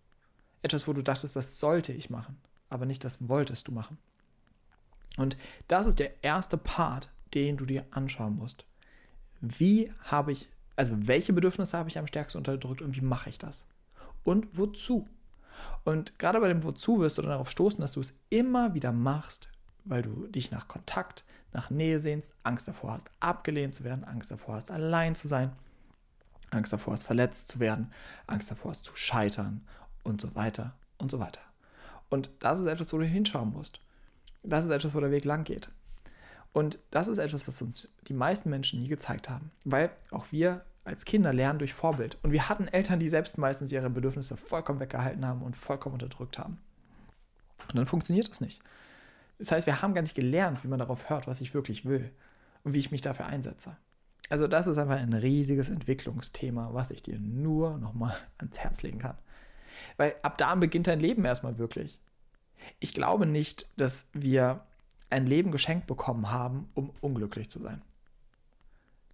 Etwas, 0.62 0.86
wo 0.86 0.92
du 0.92 1.02
dachtest, 1.02 1.36
das 1.36 1.58
sollte 1.58 1.92
ich 1.92 2.10
machen, 2.10 2.36
aber 2.68 2.86
nicht 2.86 3.04
das 3.04 3.28
wolltest 3.28 3.68
du 3.68 3.72
machen. 3.72 3.98
Und 5.16 5.36
das 5.68 5.86
ist 5.86 5.98
der 5.98 6.22
erste 6.22 6.56
Part, 6.56 7.10
den 7.34 7.56
du 7.56 7.66
dir 7.66 7.84
anschauen 7.90 8.36
musst. 8.36 8.64
Wie 9.40 9.92
habe 10.00 10.32
ich 10.32 10.48
also 10.80 10.96
welche 11.06 11.34
Bedürfnisse 11.34 11.76
habe 11.76 11.90
ich 11.90 11.98
am 11.98 12.06
stärksten 12.06 12.38
unterdrückt 12.38 12.80
und 12.80 12.96
wie 12.96 13.02
mache 13.02 13.28
ich 13.28 13.38
das? 13.38 13.66
Und 14.24 14.56
wozu? 14.56 15.06
Und 15.84 16.18
gerade 16.18 16.40
bei 16.40 16.48
dem 16.48 16.62
Wozu 16.62 17.00
wirst 17.00 17.18
du 17.18 17.22
dann 17.22 17.32
darauf 17.32 17.50
stoßen, 17.50 17.82
dass 17.82 17.92
du 17.92 18.00
es 18.00 18.14
immer 18.30 18.72
wieder 18.72 18.90
machst, 18.90 19.50
weil 19.84 20.00
du 20.00 20.26
dich 20.28 20.50
nach 20.50 20.68
Kontakt, 20.68 21.22
nach 21.52 21.68
Nähe 21.68 22.00
sehnst, 22.00 22.32
Angst 22.44 22.66
davor 22.66 22.92
hast, 22.92 23.10
abgelehnt 23.20 23.74
zu 23.74 23.84
werden, 23.84 24.04
Angst 24.04 24.30
davor 24.30 24.54
hast, 24.54 24.70
allein 24.70 25.14
zu 25.14 25.28
sein, 25.28 25.52
Angst 26.50 26.72
davor 26.72 26.94
hast, 26.94 27.02
verletzt 27.02 27.48
zu 27.48 27.60
werden, 27.60 27.92
Angst 28.26 28.50
davor 28.50 28.70
hast, 28.70 28.86
zu 28.86 28.96
scheitern 28.96 29.60
und 30.02 30.22
so 30.22 30.34
weiter 30.34 30.72
und 30.96 31.10
so 31.10 31.18
weiter. 31.18 31.42
Und 32.08 32.30
das 32.38 32.58
ist 32.58 32.64
etwas, 32.64 32.90
wo 32.94 32.96
du 32.96 33.04
hinschauen 33.04 33.52
musst. 33.52 33.82
Das 34.42 34.64
ist 34.64 34.70
etwas, 34.70 34.94
wo 34.94 35.00
der 35.00 35.10
Weg 35.10 35.24
lang 35.24 35.44
geht. 35.44 35.70
Und 36.52 36.78
das 36.90 37.08
ist 37.08 37.18
etwas, 37.18 37.46
was 37.46 37.62
uns 37.62 37.88
die 38.08 38.14
meisten 38.14 38.50
Menschen 38.50 38.80
nie 38.80 38.88
gezeigt 38.88 39.28
haben. 39.28 39.50
Weil 39.64 39.90
auch 40.10 40.26
wir 40.30 40.64
als 40.84 41.04
Kinder 41.04 41.32
lernen 41.32 41.58
durch 41.58 41.74
Vorbild. 41.74 42.18
Und 42.22 42.32
wir 42.32 42.48
hatten 42.48 42.66
Eltern, 42.66 42.98
die 42.98 43.08
selbst 43.08 43.38
meistens 43.38 43.70
ihre 43.70 43.90
Bedürfnisse 43.90 44.36
vollkommen 44.36 44.80
weggehalten 44.80 45.26
haben 45.26 45.42
und 45.42 45.56
vollkommen 45.56 45.94
unterdrückt 45.94 46.38
haben. 46.38 46.58
Und 47.68 47.76
dann 47.76 47.86
funktioniert 47.86 48.28
das 48.28 48.40
nicht. 48.40 48.60
Das 49.38 49.52
heißt, 49.52 49.66
wir 49.66 49.82
haben 49.82 49.94
gar 49.94 50.02
nicht 50.02 50.14
gelernt, 50.14 50.64
wie 50.64 50.68
man 50.68 50.78
darauf 50.78 51.08
hört, 51.08 51.26
was 51.26 51.40
ich 51.40 51.54
wirklich 51.54 51.84
will 51.84 52.10
und 52.64 52.74
wie 52.74 52.78
ich 52.78 52.90
mich 52.90 53.00
dafür 53.02 53.26
einsetze. 53.26 53.76
Also 54.28 54.46
das 54.46 54.66
ist 54.66 54.78
einfach 54.78 54.96
ein 54.96 55.12
riesiges 55.12 55.68
Entwicklungsthema, 55.68 56.70
was 56.72 56.90
ich 56.90 57.02
dir 57.02 57.18
nur 57.18 57.78
nochmal 57.78 58.16
ans 58.38 58.58
Herz 58.58 58.82
legen 58.82 58.98
kann. 58.98 59.16
Weil 59.96 60.14
ab 60.22 60.38
da 60.38 60.54
beginnt 60.54 60.86
dein 60.86 61.00
Leben 61.00 61.24
erstmal 61.24 61.58
wirklich. 61.58 62.00
Ich 62.78 62.94
glaube 62.94 63.26
nicht, 63.26 63.68
dass 63.76 64.06
wir 64.12 64.64
ein 65.10 65.26
Leben 65.26 65.50
geschenkt 65.50 65.86
bekommen 65.86 66.30
haben, 66.30 66.68
um 66.74 66.90
unglücklich 67.00 67.48
zu 67.48 67.60
sein. 67.60 67.82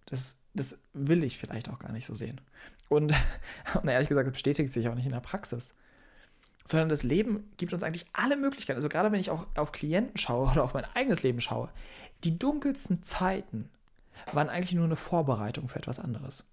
Das 0.05 0.35
das 0.57 0.77
will 0.93 1.23
ich 1.23 1.37
vielleicht 1.37 1.69
auch 1.69 1.79
gar 1.79 1.91
nicht 1.91 2.05
so 2.05 2.15
sehen. 2.15 2.41
Und, 2.89 3.13
und 3.81 3.87
ehrlich 3.87 4.09
gesagt, 4.09 4.27
das 4.27 4.33
bestätigt 4.33 4.73
sich 4.73 4.89
auch 4.89 4.95
nicht 4.95 5.05
in 5.05 5.11
der 5.11 5.19
Praxis. 5.19 5.75
Sondern 6.65 6.89
das 6.89 7.03
Leben 7.03 7.49
gibt 7.55 7.73
uns 7.73 7.83
eigentlich 7.83 8.05
alle 8.11 8.35
Möglichkeiten. 8.35 8.77
Also 8.77 8.89
gerade 8.89 9.11
wenn 9.11 9.21
ich 9.21 9.29
auch 9.29 9.47
auf 9.55 9.71
Klienten 9.71 10.17
schaue 10.17 10.51
oder 10.51 10.63
auf 10.63 10.73
mein 10.73 10.85
eigenes 10.95 11.23
Leben 11.23 11.39
schaue, 11.39 11.69
die 12.23 12.37
dunkelsten 12.37 13.03
Zeiten 13.03 13.69
waren 14.33 14.49
eigentlich 14.49 14.73
nur 14.73 14.83
eine 14.83 14.97
Vorbereitung 14.97 15.69
für 15.69 15.79
etwas 15.79 15.99
anderes. 15.99 16.43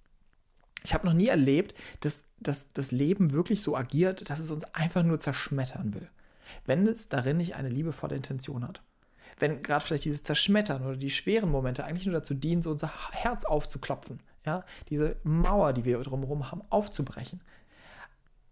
Ich 0.84 0.94
habe 0.94 1.06
noch 1.06 1.14
nie 1.14 1.28
erlebt, 1.28 1.74
dass, 2.00 2.24
dass 2.38 2.68
das 2.68 2.92
Leben 2.92 3.32
wirklich 3.32 3.62
so 3.62 3.74
agiert, 3.76 4.28
dass 4.28 4.38
es 4.38 4.50
uns 4.50 4.64
einfach 4.74 5.02
nur 5.02 5.18
zerschmettern 5.18 5.94
will. 5.94 6.08
Wenn 6.64 6.87
es 6.87 7.08
darin 7.08 7.37
nicht 7.37 7.54
eine 7.54 7.68
liebevolle 7.68 8.16
Intention 8.16 8.66
hat 8.66 8.82
wenn 9.38 9.61
gerade 9.61 9.84
vielleicht 9.84 10.04
dieses 10.04 10.23
Zerschmettern 10.23 10.84
oder 10.84 10.96
die 10.96 11.11
schweren 11.11 11.50
Momente 11.50 11.84
eigentlich 11.84 12.06
nur 12.06 12.14
dazu 12.14 12.34
dienen, 12.34 12.62
so 12.62 12.70
unser 12.70 12.92
Herz 13.12 13.44
aufzuklopfen, 13.44 14.20
ja, 14.44 14.64
diese 14.88 15.16
Mauer, 15.25 15.73
die 15.73 15.84
wir 15.84 15.99
drumherum 16.00 16.50
haben, 16.50 16.62
aufzubrechen. 16.70 17.40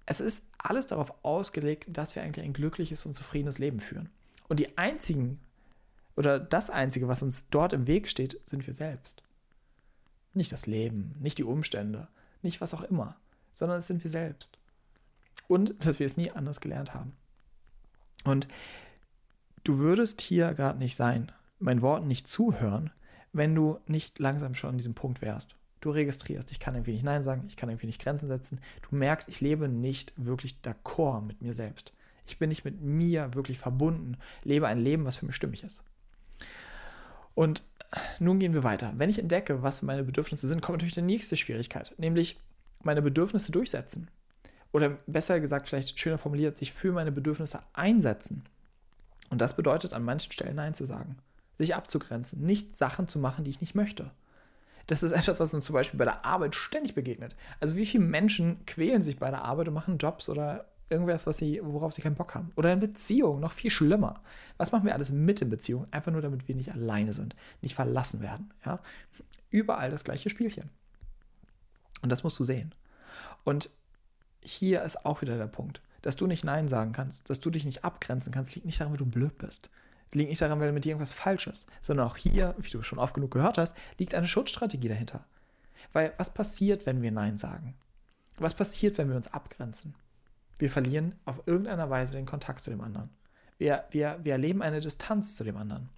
Es 0.06 0.20
ist 0.20 0.44
alles 0.58 0.86
darauf 0.86 1.24
ausgelegt, 1.24 1.86
dass 1.88 2.16
wir 2.16 2.22
eigentlich 2.22 2.44
ein 2.44 2.52
glückliches 2.52 3.06
und 3.06 3.14
zufriedenes 3.14 3.58
Leben 3.58 3.80
führen. 3.80 4.10
Und 4.48 4.58
die 4.58 4.76
einzigen 4.76 5.40
oder 6.16 6.40
das 6.40 6.70
einzige, 6.70 7.08
was 7.08 7.22
uns 7.22 7.48
dort 7.48 7.72
im 7.72 7.86
Weg 7.86 8.08
steht, 8.08 8.40
sind 8.46 8.66
wir 8.66 8.74
selbst. 8.74 9.22
Nicht 10.34 10.52
das 10.52 10.66
Leben, 10.66 11.14
nicht 11.20 11.38
die 11.38 11.44
Umstände, 11.44 12.08
nicht 12.42 12.60
was 12.60 12.74
auch 12.74 12.82
immer, 12.82 13.16
sondern 13.52 13.78
es 13.78 13.86
sind 13.86 14.02
wir 14.02 14.10
selbst. 14.10 14.58
Und 15.46 15.84
dass 15.84 16.00
wir 16.00 16.06
es 16.06 16.16
nie 16.16 16.30
anders 16.30 16.60
gelernt 16.60 16.94
haben. 16.94 17.12
Und 18.24 18.48
du 19.64 19.78
würdest 19.78 20.20
hier 20.20 20.54
gerade 20.54 20.78
nicht 20.78 20.96
sein, 20.96 21.32
meinen 21.58 21.82
Worten 21.82 22.08
nicht 22.08 22.28
zuhören, 22.28 22.90
wenn 23.32 23.54
du 23.54 23.78
nicht 23.86 24.18
langsam 24.18 24.54
schon 24.54 24.70
an 24.70 24.78
diesem 24.78 24.94
Punkt 24.94 25.22
wärst. 25.22 25.56
Du 25.80 25.90
registrierst, 25.90 26.52
ich 26.52 26.60
kann 26.60 26.74
irgendwie 26.74 26.92
nicht 26.92 27.04
Nein 27.04 27.24
sagen, 27.24 27.44
ich 27.48 27.56
kann 27.56 27.68
irgendwie 27.68 27.86
nicht 27.86 28.00
Grenzen 28.00 28.28
setzen. 28.28 28.60
Du 28.88 28.94
merkst, 28.94 29.28
ich 29.28 29.40
lebe 29.40 29.68
nicht 29.68 30.12
wirklich 30.16 30.60
d'accord 30.62 31.22
mit 31.22 31.42
mir 31.42 31.54
selbst. 31.54 31.92
Ich 32.26 32.38
bin 32.38 32.50
nicht 32.50 32.64
mit 32.64 32.80
mir 32.80 33.34
wirklich 33.34 33.58
verbunden, 33.58 34.16
lebe 34.44 34.68
ein 34.68 34.80
Leben, 34.80 35.04
was 35.04 35.16
für 35.16 35.26
mich 35.26 35.34
stimmig 35.34 35.64
ist. 35.64 35.82
Und 37.34 37.64
nun 38.20 38.38
gehen 38.38 38.54
wir 38.54 38.62
weiter. 38.62 38.92
Wenn 38.96 39.10
ich 39.10 39.18
entdecke, 39.18 39.62
was 39.62 39.82
meine 39.82 40.04
Bedürfnisse 40.04 40.46
sind, 40.46 40.62
kommt 40.62 40.78
natürlich 40.78 40.94
die 40.94 41.02
nächste 41.02 41.36
Schwierigkeit, 41.36 41.92
nämlich 41.98 42.38
meine 42.82 43.02
Bedürfnisse 43.02 43.52
durchsetzen. 43.52 44.08
Oder 44.72 44.98
besser 45.06 45.38
gesagt, 45.40 45.68
vielleicht 45.68 46.00
schöner 46.00 46.18
formuliert, 46.18 46.56
sich 46.56 46.72
für 46.72 46.92
meine 46.92 47.12
Bedürfnisse 47.12 47.60
einsetzen. 47.74 48.44
Und 49.30 49.40
das 49.40 49.56
bedeutet, 49.56 49.92
an 49.92 50.04
manchen 50.04 50.32
Stellen 50.32 50.56
Nein 50.56 50.74
zu 50.74 50.84
sagen, 50.86 51.16
sich 51.58 51.74
abzugrenzen, 51.74 52.44
nicht 52.44 52.76
Sachen 52.76 53.08
zu 53.08 53.18
machen, 53.18 53.44
die 53.44 53.50
ich 53.50 53.60
nicht 53.60 53.74
möchte. 53.74 54.10
Das 54.86 55.02
ist 55.02 55.12
etwas, 55.12 55.40
was 55.40 55.54
uns 55.54 55.64
zum 55.64 55.74
Beispiel 55.74 55.98
bei 55.98 56.04
der 56.04 56.24
Arbeit 56.24 56.54
ständig 56.54 56.94
begegnet. 56.94 57.36
Also 57.60 57.76
wie 57.76 57.86
viele 57.86 58.04
Menschen 58.04 58.64
quälen 58.66 59.02
sich 59.02 59.18
bei 59.18 59.30
der 59.30 59.42
Arbeit 59.42 59.68
und 59.68 59.74
machen 59.74 59.98
Jobs 59.98 60.28
oder 60.28 60.66
irgendwas, 60.88 61.26
was 61.26 61.38
sie, 61.38 61.60
worauf 61.62 61.92
sie 61.92 62.02
keinen 62.02 62.16
Bock 62.16 62.34
haben. 62.34 62.52
Oder 62.56 62.72
in 62.72 62.80
Beziehung, 62.80 63.40
noch 63.40 63.52
viel 63.52 63.70
schlimmer. 63.70 64.20
Was 64.58 64.72
machen 64.72 64.84
wir 64.84 64.94
alles 64.94 65.10
mit 65.10 65.40
in 65.40 65.48
Beziehung? 65.48 65.86
Einfach 65.90 66.12
nur, 66.12 66.20
damit 66.20 66.48
wir 66.48 66.54
nicht 66.54 66.72
alleine 66.72 67.14
sind, 67.14 67.34
nicht 67.62 67.74
verlassen 67.74 68.20
werden. 68.20 68.52
Ja? 68.64 68.80
Überall 69.50 69.90
das 69.90 70.04
gleiche 70.04 70.30
Spielchen. 70.30 70.68
Und 72.02 72.10
das 72.10 72.22
musst 72.24 72.38
du 72.38 72.44
sehen. 72.44 72.74
Und 73.44 73.70
hier 74.42 74.82
ist 74.82 75.04
auch 75.04 75.22
wieder 75.22 75.38
der 75.38 75.46
Punkt, 75.46 75.80
dass 76.02 76.16
du 76.16 76.26
nicht 76.26 76.44
Nein 76.44 76.68
sagen 76.68 76.92
kannst, 76.92 77.30
dass 77.30 77.40
du 77.40 77.50
dich 77.50 77.64
nicht 77.64 77.84
abgrenzen 77.84 78.32
kannst, 78.32 78.54
liegt 78.54 78.66
nicht 78.66 78.80
daran, 78.80 78.92
weil 78.92 78.98
du 78.98 79.06
blöd 79.06 79.38
bist 79.38 79.70
liegt 80.14 80.30
nicht 80.30 80.42
daran, 80.42 80.60
weil 80.60 80.72
mit 80.72 80.84
dir 80.84 80.90
irgendwas 80.90 81.12
falsch 81.12 81.46
ist, 81.46 81.70
sondern 81.80 82.06
auch 82.06 82.16
hier, 82.16 82.54
wie 82.58 82.70
du 82.70 82.82
schon 82.82 82.98
oft 82.98 83.14
genug 83.14 83.30
gehört 83.30 83.58
hast, 83.58 83.74
liegt 83.98 84.14
eine 84.14 84.26
Schutzstrategie 84.26 84.88
dahinter. 84.88 85.24
Weil 85.92 86.12
was 86.18 86.30
passiert, 86.30 86.86
wenn 86.86 87.02
wir 87.02 87.10
Nein 87.10 87.36
sagen? 87.36 87.74
Was 88.38 88.54
passiert, 88.54 88.98
wenn 88.98 89.08
wir 89.08 89.16
uns 89.16 89.32
abgrenzen? 89.32 89.94
Wir 90.58 90.70
verlieren 90.70 91.14
auf 91.24 91.42
irgendeiner 91.46 91.90
Weise 91.90 92.16
den 92.16 92.26
Kontakt 92.26 92.60
zu 92.60 92.70
dem 92.70 92.80
anderen. 92.80 93.10
Wir, 93.58 93.84
wir, 93.90 94.18
wir 94.22 94.32
erleben 94.32 94.62
eine 94.62 94.80
Distanz 94.80 95.36
zu 95.36 95.44
dem 95.44 95.56
anderen. 95.56 95.88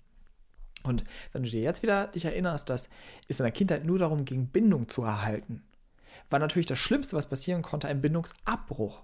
Und 0.83 1.05
wenn 1.33 1.43
du 1.43 1.51
dir 1.51 1.63
jetzt 1.63 1.83
wieder 1.83 2.07
dich 2.09 2.25
erinnerst, 2.25 2.69
dass 2.69 2.89
es 3.29 3.41
in 3.41 3.45
der 3.45 3.53
Kindheit 3.53 3.85
nur 3.85 3.99
darum 3.99 4.25
ging, 4.25 4.47
Bindung 4.47 4.89
zu 4.89 5.03
erhalten, 5.03 5.63
war 6.31 6.39
natürlich 6.39 6.67
das 6.67 6.79
Schlimmste, 6.79 7.17
was 7.17 7.29
passieren 7.29 7.63
konnte, 7.63 7.89
ein 7.89 8.01
Bindungsabbruch. 8.01 9.03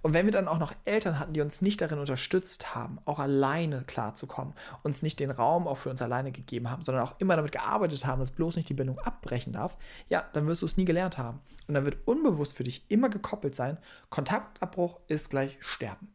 Und 0.00 0.14
wenn 0.14 0.26
wir 0.26 0.32
dann 0.32 0.48
auch 0.48 0.58
noch 0.58 0.72
Eltern 0.84 1.18
hatten, 1.18 1.32
die 1.32 1.40
uns 1.40 1.60
nicht 1.60 1.80
darin 1.80 1.98
unterstützt 1.98 2.74
haben, 2.74 2.98
auch 3.04 3.18
alleine 3.18 3.82
klarzukommen, 3.84 4.54
uns 4.82 5.02
nicht 5.02 5.20
den 5.20 5.30
Raum 5.30 5.66
auch 5.66 5.78
für 5.78 5.90
uns 5.90 6.02
alleine 6.02 6.32
gegeben 6.32 6.70
haben, 6.70 6.82
sondern 6.82 7.04
auch 7.04 7.16
immer 7.18 7.36
damit 7.36 7.52
gearbeitet 7.52 8.06
haben, 8.06 8.20
dass 8.20 8.30
bloß 8.30 8.56
nicht 8.56 8.68
die 8.68 8.74
Bindung 8.74 8.98
abbrechen 9.00 9.52
darf, 9.52 9.76
ja, 10.08 10.24
dann 10.32 10.46
wirst 10.46 10.62
du 10.62 10.66
es 10.66 10.76
nie 10.76 10.84
gelernt 10.84 11.18
haben. 11.18 11.40
Und 11.66 11.74
dann 11.74 11.84
wird 11.84 11.98
unbewusst 12.06 12.56
für 12.56 12.64
dich 12.64 12.84
immer 12.88 13.08
gekoppelt 13.08 13.54
sein, 13.54 13.78
Kontaktabbruch 14.10 15.00
ist 15.08 15.30
gleich 15.30 15.56
Sterben. 15.60 16.12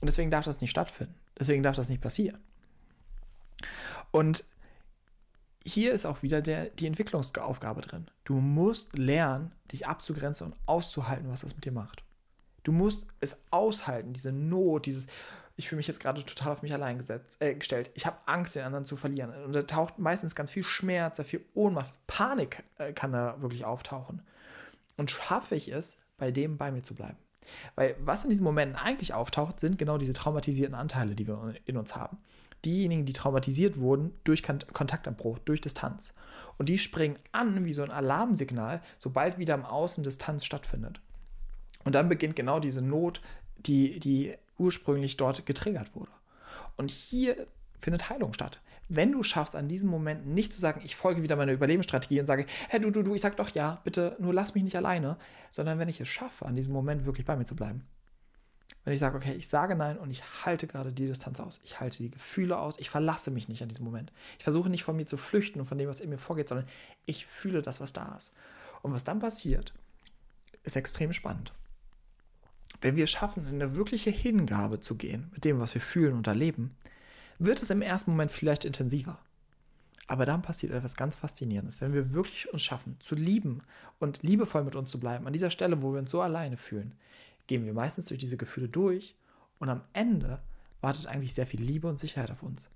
Und 0.00 0.06
deswegen 0.06 0.30
darf 0.30 0.44
das 0.44 0.60
nicht 0.60 0.70
stattfinden. 0.70 1.14
Deswegen 1.38 1.62
darf 1.62 1.76
das 1.76 1.88
nicht 1.88 2.00
passieren. 2.00 2.38
Und 4.10 4.44
hier 5.64 5.92
ist 5.92 6.06
auch 6.06 6.22
wieder 6.22 6.40
der, 6.40 6.66
die 6.70 6.86
Entwicklungsaufgabe 6.86 7.80
drin. 7.80 8.06
Du 8.24 8.34
musst 8.34 8.96
lernen, 8.96 9.52
dich 9.72 9.86
abzugrenzen 9.86 10.48
und 10.48 10.56
auszuhalten, 10.66 11.30
was 11.30 11.40
das 11.40 11.54
mit 11.54 11.64
dir 11.64 11.72
macht. 11.72 12.02
Du 12.62 12.72
musst 12.72 13.06
es 13.20 13.42
aushalten, 13.50 14.12
diese 14.12 14.32
Not, 14.32 14.86
dieses, 14.86 15.06
ich 15.56 15.68
fühle 15.68 15.78
mich 15.78 15.88
jetzt 15.88 16.00
gerade 16.00 16.24
total 16.24 16.52
auf 16.52 16.62
mich 16.62 16.72
allein 16.72 16.98
gesetzt, 16.98 17.40
äh, 17.40 17.54
gestellt. 17.54 17.90
Ich 17.94 18.06
habe 18.06 18.18
Angst, 18.26 18.56
den 18.56 18.64
anderen 18.64 18.84
zu 18.84 18.96
verlieren. 18.96 19.32
Und 19.44 19.52
da 19.54 19.62
taucht 19.62 19.98
meistens 19.98 20.34
ganz 20.34 20.50
viel 20.50 20.64
Schmerz, 20.64 21.16
sehr 21.16 21.24
viel 21.24 21.44
Ohnmacht, 21.54 21.90
Panik 22.06 22.64
äh, 22.78 22.92
kann 22.92 23.12
da 23.12 23.40
wirklich 23.40 23.64
auftauchen. 23.64 24.22
Und 24.96 25.10
schaffe 25.10 25.54
ich 25.54 25.72
es, 25.72 25.98
bei 26.16 26.30
dem 26.30 26.58
bei 26.58 26.70
mir 26.70 26.82
zu 26.82 26.94
bleiben. 26.94 27.16
Weil 27.74 27.96
was 28.00 28.24
in 28.24 28.30
diesen 28.30 28.44
Momenten 28.44 28.76
eigentlich 28.76 29.14
auftaucht, 29.14 29.60
sind 29.60 29.78
genau 29.78 29.98
diese 29.98 30.12
traumatisierten 30.12 30.74
Anteile, 30.74 31.14
die 31.14 31.26
wir 31.26 31.54
in 31.64 31.76
uns 31.76 31.96
haben. 31.96 32.18
Diejenigen, 32.64 33.06
die 33.06 33.12
traumatisiert 33.12 33.78
wurden 33.78 34.12
durch 34.24 34.42
Kontaktabbruch, 34.42 35.38
durch 35.40 35.60
Distanz. 35.60 36.14
Und 36.56 36.68
die 36.68 36.78
springen 36.78 37.18
an 37.32 37.64
wie 37.64 37.72
so 37.72 37.82
ein 37.82 37.90
Alarmsignal, 37.90 38.82
sobald 38.96 39.38
wieder 39.38 39.54
im 39.54 39.64
Außen 39.64 40.02
Distanz 40.02 40.44
stattfindet. 40.44 41.00
Und 41.84 41.94
dann 41.94 42.08
beginnt 42.08 42.36
genau 42.36 42.58
diese 42.58 42.82
Not, 42.82 43.20
die, 43.58 44.00
die 44.00 44.34
ursprünglich 44.58 45.16
dort 45.16 45.46
getriggert 45.46 45.94
wurde. 45.94 46.10
Und 46.76 46.90
hier 46.90 47.46
findet 47.80 48.10
Heilung 48.10 48.32
statt. 48.32 48.60
Wenn 48.88 49.12
du 49.12 49.22
schaffst, 49.22 49.54
an 49.54 49.68
diesem 49.68 49.90
Moment 49.90 50.26
nicht 50.26 50.52
zu 50.52 50.60
sagen, 50.60 50.80
ich 50.84 50.96
folge 50.96 51.22
wieder 51.22 51.36
meiner 51.36 51.52
Überlebensstrategie 51.52 52.20
und 52.20 52.26
sage, 52.26 52.46
hey, 52.68 52.80
du, 52.80 52.90
du, 52.90 53.02
du, 53.02 53.14
ich 53.14 53.20
sag 53.20 53.36
doch 53.36 53.50
ja, 53.50 53.80
bitte, 53.84 54.16
nur 54.18 54.32
lass 54.32 54.54
mich 54.54 54.64
nicht 54.64 54.76
alleine, 54.76 55.18
sondern 55.50 55.78
wenn 55.78 55.88
ich 55.88 56.00
es 56.00 56.08
schaffe, 56.08 56.46
an 56.46 56.56
diesem 56.56 56.72
Moment 56.72 57.04
wirklich 57.04 57.26
bei 57.26 57.36
mir 57.36 57.44
zu 57.44 57.54
bleiben. 57.54 57.84
Wenn 58.84 58.94
ich 58.94 59.00
sage, 59.00 59.16
okay, 59.16 59.34
ich 59.34 59.48
sage 59.48 59.74
nein 59.74 59.98
und 59.98 60.10
ich 60.10 60.22
halte 60.44 60.66
gerade 60.66 60.92
die 60.92 61.06
Distanz 61.06 61.40
aus, 61.40 61.60
ich 61.64 61.78
halte 61.78 61.98
die 61.98 62.10
Gefühle 62.10 62.58
aus, 62.58 62.78
ich 62.78 62.88
verlasse 62.88 63.30
mich 63.30 63.48
nicht 63.48 63.62
an 63.62 63.68
diesem 63.68 63.84
Moment. 63.84 64.12
Ich 64.38 64.44
versuche 64.44 64.70
nicht 64.70 64.84
von 64.84 64.96
mir 64.96 65.06
zu 65.06 65.16
flüchten 65.16 65.60
und 65.60 65.66
von 65.66 65.78
dem, 65.78 65.88
was 65.88 66.00
in 66.00 66.08
mir 66.08 66.18
vorgeht, 66.18 66.48
sondern 66.48 66.66
ich 67.04 67.26
fühle 67.26 67.60
das, 67.60 67.80
was 67.80 67.92
da 67.92 68.14
ist. 68.16 68.32
Und 68.82 68.92
was 68.92 69.04
dann 69.04 69.20
passiert, 69.20 69.74
ist 70.62 70.76
extrem 70.76 71.12
spannend. 71.12 71.52
Wenn 72.80 72.96
wir 72.96 73.06
schaffen, 73.06 73.46
in 73.46 73.60
eine 73.60 73.74
wirkliche 73.74 74.10
Hingabe 74.10 74.80
zu 74.80 74.94
gehen 74.94 75.30
mit 75.32 75.44
dem, 75.44 75.60
was 75.60 75.74
wir 75.74 75.80
fühlen 75.80 76.14
und 76.14 76.26
erleben, 76.26 76.76
wird 77.38 77.62
es 77.62 77.70
im 77.70 77.82
ersten 77.82 78.12
Moment 78.12 78.30
vielleicht 78.30 78.64
intensiver. 78.64 79.18
Aber 80.06 80.24
dann 80.24 80.42
passiert 80.42 80.72
etwas 80.72 80.96
ganz 80.96 81.16
Faszinierendes. 81.16 81.80
Wenn 81.80 81.92
wir 81.92 82.14
wirklich 82.14 82.50
uns 82.52 82.62
schaffen, 82.62 82.96
zu 83.00 83.14
lieben 83.14 83.62
und 83.98 84.22
liebevoll 84.22 84.64
mit 84.64 84.74
uns 84.74 84.90
zu 84.90 84.98
bleiben, 84.98 85.26
an 85.26 85.34
dieser 85.34 85.50
Stelle, 85.50 85.82
wo 85.82 85.92
wir 85.92 86.00
uns 86.00 86.10
so 86.10 86.22
alleine 86.22 86.56
fühlen, 86.56 86.94
gehen 87.48 87.64
wir 87.64 87.74
meistens 87.74 88.04
durch 88.04 88.20
diese 88.20 88.36
Gefühle 88.36 88.68
durch 88.68 89.16
und 89.58 89.68
am 89.68 89.82
Ende 89.92 90.40
wartet 90.80 91.06
eigentlich 91.06 91.34
sehr 91.34 91.46
viel 91.46 91.60
Liebe 91.60 91.88
und 91.88 91.98
Sicherheit 91.98 92.30
auf 92.30 92.44
uns. 92.44 92.66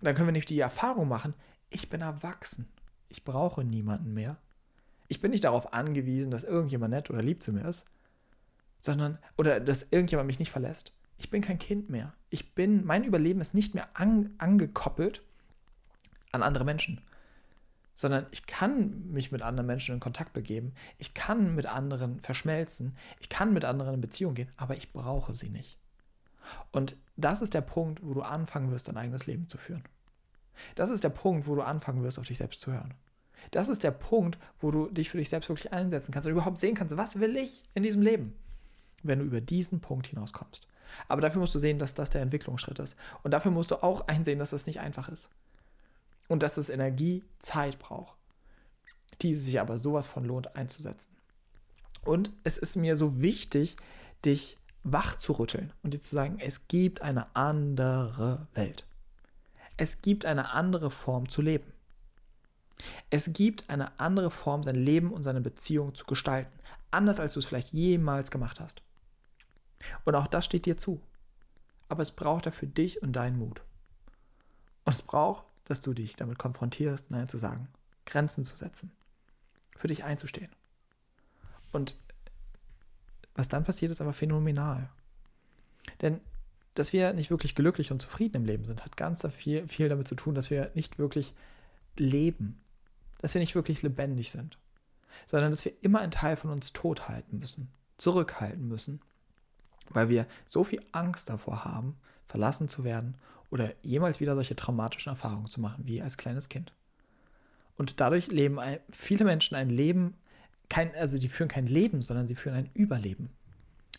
Und 0.00 0.04
dann 0.04 0.14
können 0.14 0.28
wir 0.28 0.32
nicht 0.32 0.50
die 0.50 0.60
Erfahrung 0.60 1.08
machen, 1.08 1.32
ich 1.70 1.88
bin 1.88 2.02
erwachsen, 2.02 2.68
ich 3.08 3.24
brauche 3.24 3.64
niemanden 3.64 4.12
mehr. 4.12 4.36
Ich 5.08 5.20
bin 5.20 5.30
nicht 5.30 5.44
darauf 5.44 5.72
angewiesen, 5.72 6.30
dass 6.30 6.44
irgendjemand 6.44 6.92
nett 6.92 7.10
oder 7.10 7.22
lieb 7.22 7.42
zu 7.42 7.52
mir 7.52 7.64
ist, 7.66 7.86
sondern, 8.80 9.18
oder 9.38 9.60
dass 9.60 9.86
irgendjemand 9.90 10.26
mich 10.26 10.38
nicht 10.38 10.50
verlässt. 10.50 10.92
Ich 11.18 11.30
bin 11.30 11.42
kein 11.42 11.58
Kind 11.58 11.88
mehr. 11.88 12.12
Ich 12.28 12.54
bin, 12.54 12.84
mein 12.84 13.04
Überleben 13.04 13.40
ist 13.40 13.54
nicht 13.54 13.74
mehr 13.74 13.88
an, 13.94 14.34
angekoppelt 14.38 15.22
an 16.32 16.42
andere 16.42 16.64
Menschen, 16.64 17.00
sondern 17.96 18.26
ich 18.30 18.46
kann 18.46 19.10
mich 19.10 19.32
mit 19.32 19.42
anderen 19.42 19.66
Menschen 19.66 19.94
in 19.94 20.00
Kontakt 20.00 20.32
begeben. 20.32 20.72
Ich 20.98 21.14
kann 21.14 21.56
mit 21.56 21.66
anderen 21.66 22.20
verschmelzen. 22.20 22.96
Ich 23.18 23.28
kann 23.28 23.52
mit 23.52 23.64
anderen 23.64 23.94
in 23.94 24.00
Beziehung 24.00 24.34
gehen, 24.34 24.52
aber 24.56 24.76
ich 24.76 24.92
brauche 24.92 25.34
sie 25.34 25.48
nicht. 25.48 25.76
Und 26.70 26.96
das 27.16 27.42
ist 27.42 27.54
der 27.54 27.62
Punkt, 27.62 28.00
wo 28.04 28.14
du 28.14 28.22
anfangen 28.22 28.70
wirst, 28.70 28.86
dein 28.86 28.96
eigenes 28.96 29.26
Leben 29.26 29.48
zu 29.48 29.58
führen. 29.58 29.82
Das 30.76 30.90
ist 30.90 31.02
der 31.02 31.08
Punkt, 31.10 31.48
wo 31.48 31.56
du 31.56 31.62
anfangen 31.62 32.04
wirst, 32.04 32.20
auf 32.20 32.26
dich 32.26 32.38
selbst 32.38 32.60
zu 32.60 32.70
hören. 32.70 32.94
Das 33.50 33.68
ist 33.68 33.82
der 33.82 33.90
Punkt, 33.90 34.38
wo 34.60 34.70
du 34.70 34.88
dich 34.88 35.10
für 35.10 35.18
dich 35.18 35.28
selbst 35.28 35.48
wirklich 35.48 35.72
einsetzen 35.72 36.12
kannst 36.12 36.26
und 36.28 36.32
überhaupt 36.32 36.58
sehen 36.58 36.76
kannst, 36.76 36.96
was 36.96 37.18
will 37.18 37.36
ich 37.36 37.64
in 37.74 37.82
diesem 37.82 38.02
Leben? 38.02 38.34
wenn 39.06 39.18
du 39.18 39.24
über 39.24 39.40
diesen 39.40 39.80
Punkt 39.80 40.06
hinauskommst. 40.08 40.66
Aber 41.08 41.20
dafür 41.20 41.40
musst 41.40 41.54
du 41.54 41.58
sehen, 41.58 41.78
dass 41.78 41.94
das 41.94 42.10
der 42.10 42.22
Entwicklungsschritt 42.22 42.78
ist. 42.78 42.96
Und 43.22 43.32
dafür 43.32 43.50
musst 43.50 43.70
du 43.70 43.82
auch 43.82 44.06
einsehen, 44.08 44.38
dass 44.38 44.50
das 44.50 44.66
nicht 44.66 44.80
einfach 44.80 45.08
ist. 45.08 45.30
Und 46.28 46.42
dass 46.42 46.54
das 46.54 46.68
Energie 46.68 47.24
Zeit 47.38 47.78
braucht, 47.78 48.16
die 49.22 49.34
sich 49.34 49.60
aber 49.60 49.78
sowas 49.78 50.06
von 50.06 50.24
lohnt 50.24 50.56
einzusetzen. 50.56 51.08
Und 52.04 52.30
es 52.44 52.56
ist 52.56 52.76
mir 52.76 52.96
so 52.96 53.20
wichtig, 53.20 53.76
dich 54.24 54.56
wach 54.84 55.16
zu 55.16 55.32
rütteln 55.32 55.72
und 55.82 55.94
dir 55.94 56.00
zu 56.00 56.14
sagen, 56.14 56.38
es 56.38 56.68
gibt 56.68 57.02
eine 57.02 57.34
andere 57.34 58.46
Welt. 58.54 58.86
Es 59.76 60.00
gibt 60.00 60.24
eine 60.24 60.52
andere 60.52 60.90
Form 60.90 61.28
zu 61.28 61.42
leben. 61.42 61.72
Es 63.10 63.32
gibt 63.32 63.68
eine 63.68 63.98
andere 63.98 64.30
Form, 64.30 64.62
sein 64.62 64.76
Leben 64.76 65.12
und 65.12 65.22
seine 65.22 65.40
Beziehung 65.40 65.94
zu 65.94 66.04
gestalten. 66.04 66.52
Anders 66.90 67.20
als 67.20 67.34
du 67.34 67.40
es 67.40 67.46
vielleicht 67.46 67.72
jemals 67.72 68.30
gemacht 68.30 68.60
hast. 68.60 68.82
Und 70.04 70.14
auch 70.14 70.26
das 70.26 70.44
steht 70.44 70.66
dir 70.66 70.76
zu. 70.76 71.00
Aber 71.88 72.02
es 72.02 72.12
braucht 72.12 72.46
dafür 72.46 72.68
dich 72.68 73.02
und 73.02 73.12
deinen 73.12 73.38
Mut. 73.38 73.62
Und 74.84 74.94
es 74.94 75.02
braucht, 75.02 75.44
dass 75.66 75.80
du 75.80 75.92
dich 75.92 76.16
damit 76.16 76.38
konfrontierst, 76.38 77.10
Nein 77.10 77.28
zu 77.28 77.38
sagen, 77.38 77.68
Grenzen 78.06 78.44
zu 78.44 78.56
setzen, 78.56 78.90
für 79.76 79.88
dich 79.88 80.04
einzustehen. 80.04 80.50
Und 81.72 81.96
was 83.34 83.48
dann 83.48 83.64
passiert, 83.64 83.92
ist 83.92 84.00
aber 84.00 84.14
phänomenal. 84.14 84.88
Denn 86.00 86.20
dass 86.74 86.92
wir 86.92 87.12
nicht 87.14 87.30
wirklich 87.30 87.54
glücklich 87.54 87.90
und 87.90 88.02
zufrieden 88.02 88.36
im 88.36 88.44
Leben 88.44 88.64
sind, 88.64 88.84
hat 88.84 88.96
ganz 88.96 89.26
viel, 89.34 89.66
viel 89.66 89.88
damit 89.88 90.06
zu 90.06 90.14
tun, 90.14 90.34
dass 90.34 90.50
wir 90.50 90.70
nicht 90.74 90.98
wirklich 90.98 91.34
leben. 91.96 92.60
dass 93.18 93.34
wir 93.34 93.40
nicht 93.40 93.54
wirklich 93.54 93.82
lebendig 93.82 94.30
sind, 94.30 94.58
sondern 95.26 95.50
dass 95.50 95.64
wir 95.64 95.72
immer 95.80 96.00
einen 96.00 96.10
Teil 96.10 96.36
von 96.36 96.50
uns 96.50 96.74
tot 96.74 97.08
halten 97.08 97.38
müssen, 97.38 97.68
zurückhalten 97.96 98.68
müssen, 98.68 99.00
weil 99.88 100.10
wir 100.10 100.26
so 100.44 100.64
viel 100.64 100.80
Angst 100.92 101.30
davor 101.30 101.64
haben, 101.64 101.96
verlassen 102.28 102.68
zu 102.68 102.84
werden 102.84 103.16
oder 103.50 103.72
jemals 103.82 104.20
wieder 104.20 104.34
solche 104.34 104.56
traumatischen 104.56 105.10
Erfahrungen 105.10 105.46
zu 105.46 105.60
machen 105.60 105.86
wie 105.86 106.02
als 106.02 106.16
kleines 106.16 106.48
Kind. 106.48 106.72
Und 107.76 108.00
dadurch 108.00 108.28
leben 108.28 108.58
viele 108.90 109.24
Menschen 109.24 109.54
ein 109.54 109.70
Leben, 109.70 110.14
kein, 110.68 110.94
also 110.94 111.18
die 111.18 111.28
führen 111.28 111.48
kein 111.48 111.66
Leben, 111.66 112.02
sondern 112.02 112.26
sie 112.26 112.34
führen 112.34 112.56
ein 112.56 112.70
Überleben. 112.74 113.30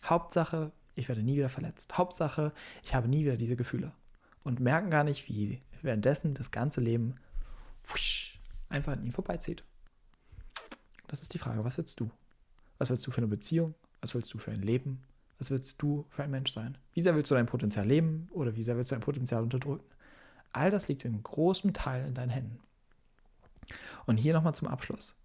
Hauptsache, 0.04 0.72
ich 0.96 1.08
werde 1.08 1.24
nie 1.24 1.36
wieder 1.36 1.50
verletzt. 1.50 1.98
Hauptsache, 1.98 2.54
ich 2.84 2.96
habe 2.96 3.08
nie 3.08 3.24
wieder 3.24 3.38
diese 3.38 3.56
Gefühle. 3.56 3.92
Und 4.44 4.60
merken 4.60 4.90
gar 4.90 5.04
nicht, 5.04 5.28
wie 5.28 5.62
währenddessen 5.82 6.34
das 6.34 6.52
ganze 6.52 6.82
Leben 6.82 7.16
einfach 8.70 8.94
an 8.94 9.04
ihnen 9.04 9.12
vorbeizieht. 9.12 9.64
Das 11.08 11.22
ist 11.22 11.34
die 11.34 11.40
Frage, 11.40 11.64
was 11.64 11.78
willst 11.78 12.00
du? 12.00 12.10
Was 12.78 12.90
willst 12.90 13.06
du 13.08 13.12
für 13.12 13.20
eine 13.20 13.28
Beziehung? 13.28 13.76
Was 14.02 14.14
willst 14.14 14.34
du 14.34 14.38
für 14.38 14.52
ein 14.52 14.62
Leben? 14.62 15.02
Was 15.40 15.52
willst 15.52 15.82
du 15.82 16.06
für 16.10 16.24
ein 16.24 16.32
Mensch 16.32 16.52
sein? 16.52 16.78
Wie 16.94 17.02
sehr 17.02 17.16
willst 17.16 17.30
du 17.30 17.36
dein 17.36 17.46
Potenzial 17.46 17.86
leben 17.86 18.28
oder 18.32 18.56
wie 18.56 18.64
sehr 18.64 18.76
willst 18.78 18.92
du 18.92 18.96
dein 18.96 19.02
Potenzial 19.02 19.44
unterdrücken? 19.44 19.84
All 20.52 20.72
das 20.72 20.88
liegt 20.88 21.06
in 21.06 21.22
großem 21.22 21.74
Teil 21.74 22.08
in 22.08 22.14
deinen 22.14 22.30
Händen. 22.30 22.60
Und 24.06 24.18
hier 24.18 24.34
nochmal 24.34 24.56
zum 24.56 24.68
Abschluss. 24.68 25.16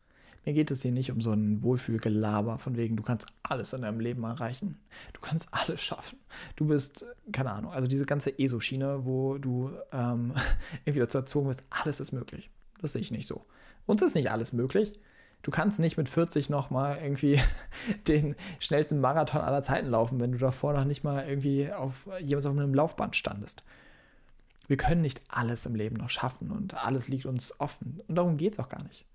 Mir 0.44 0.54
geht 0.54 0.72
es 0.72 0.82
hier 0.82 0.90
nicht 0.90 1.12
um 1.12 1.20
so 1.20 1.30
ein 1.30 1.62
Wohlfühlgelaber 1.62 2.58
von 2.58 2.76
wegen, 2.76 2.96
du 2.96 3.02
kannst 3.02 3.26
alles 3.44 3.72
in 3.72 3.82
deinem 3.82 4.00
Leben 4.00 4.24
erreichen. 4.24 4.76
Du 5.12 5.20
kannst 5.20 5.48
alles 5.52 5.80
schaffen. 5.80 6.18
Du 6.56 6.66
bist, 6.66 7.06
keine 7.30 7.52
Ahnung, 7.52 7.72
also 7.72 7.86
diese 7.86 8.06
ganze 8.06 8.36
ESO-Schiene, 8.38 9.06
wo 9.06 9.38
du 9.38 9.70
ähm, 9.92 10.34
irgendwie 10.84 10.98
dazu 10.98 11.18
erzogen 11.18 11.48
wirst, 11.48 11.62
alles 11.70 12.00
ist 12.00 12.12
möglich. 12.12 12.50
Das 12.80 12.92
sehe 12.92 13.00
ich 13.00 13.12
nicht 13.12 13.28
so. 13.28 13.46
Uns 13.86 14.02
ist 14.02 14.16
nicht 14.16 14.30
alles 14.30 14.52
möglich. 14.52 14.92
Du 15.42 15.50
kannst 15.50 15.80
nicht 15.80 15.96
mit 15.96 16.08
40 16.08 16.50
nochmal 16.50 16.98
irgendwie 17.02 17.40
den 18.08 18.36
schnellsten 18.60 19.00
Marathon 19.00 19.40
aller 19.40 19.62
Zeiten 19.62 19.88
laufen, 19.88 20.20
wenn 20.20 20.32
du 20.32 20.38
davor 20.38 20.72
noch 20.72 20.84
nicht 20.84 21.02
mal 21.02 21.28
irgendwie 21.28 21.72
auf 21.72 22.08
jemals 22.20 22.46
auf 22.46 22.56
einem 22.56 22.74
Laufband 22.74 23.16
standest. 23.16 23.64
Wir 24.68 24.76
können 24.76 25.00
nicht 25.00 25.20
alles 25.28 25.66
im 25.66 25.74
Leben 25.74 25.96
noch 25.96 26.10
schaffen 26.10 26.50
und 26.50 26.74
alles 26.74 27.08
liegt 27.08 27.26
uns 27.26 27.58
offen. 27.60 28.00
Und 28.06 28.14
darum 28.14 28.36
geht 28.36 28.54
es 28.54 28.60
auch 28.60 28.68
gar 28.68 28.84
nicht. 28.84 29.06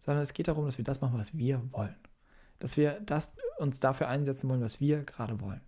Sondern 0.00 0.22
es 0.22 0.32
geht 0.32 0.48
darum, 0.48 0.64
dass 0.64 0.78
wir 0.78 0.84
das 0.84 1.00
machen, 1.00 1.18
was 1.18 1.36
wir 1.36 1.62
wollen. 1.72 1.96
Dass 2.58 2.76
wir 2.76 3.00
das, 3.00 3.32
uns 3.58 3.80
dafür 3.80 4.08
einsetzen 4.08 4.48
wollen, 4.48 4.62
was 4.62 4.80
wir 4.80 5.04
gerade 5.04 5.40
wollen. 5.40 5.60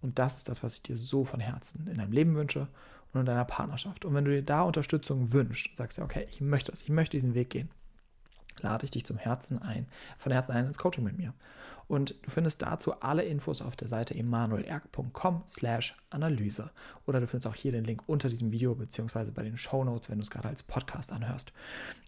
Und 0.00 0.18
das 0.18 0.38
ist 0.38 0.48
das, 0.48 0.62
was 0.62 0.76
ich 0.76 0.82
dir 0.82 0.96
so 0.96 1.24
von 1.24 1.40
Herzen 1.40 1.86
in 1.86 1.98
deinem 1.98 2.12
Leben 2.12 2.34
wünsche 2.34 2.68
und 3.12 3.20
in 3.20 3.26
deiner 3.26 3.44
Partnerschaft. 3.44 4.04
Und 4.04 4.14
wenn 4.14 4.24
du 4.24 4.30
dir 4.30 4.42
da 4.42 4.62
Unterstützung 4.62 5.32
wünschst, 5.32 5.76
sagst 5.76 5.98
du, 5.98 6.02
okay, 6.02 6.26
ich 6.30 6.40
möchte 6.40 6.70
das, 6.70 6.82
ich 6.82 6.88
möchte 6.88 7.16
diesen 7.16 7.34
Weg 7.34 7.50
gehen, 7.50 7.70
lade 8.62 8.84
ich 8.84 8.90
dich 8.90 9.04
zum 9.04 9.16
Herzen 9.16 9.60
ein, 9.60 9.86
von 10.18 10.32
Herzen 10.32 10.52
ein 10.52 10.66
ins 10.66 10.78
Coaching 10.78 11.04
mit 11.04 11.16
mir. 11.16 11.32
Und 11.88 12.14
du 12.22 12.30
findest 12.30 12.60
dazu 12.60 13.00
alle 13.00 13.22
Infos 13.22 13.62
auf 13.62 13.74
der 13.74 13.88
Seite 13.88 14.14
emanuelerg.com 14.14 15.42
slash 15.48 15.96
Analyse. 16.10 16.70
Oder 17.06 17.18
du 17.18 17.26
findest 17.26 17.46
auch 17.46 17.54
hier 17.54 17.72
den 17.72 17.84
Link 17.84 18.02
unter 18.06 18.28
diesem 18.28 18.50
Video 18.50 18.74
beziehungsweise 18.74 19.32
bei 19.32 19.42
den 19.42 19.56
Show 19.56 19.84
Notes, 19.84 20.10
wenn 20.10 20.18
du 20.18 20.22
es 20.22 20.30
gerade 20.30 20.48
als 20.48 20.62
Podcast 20.62 21.10
anhörst. 21.12 21.52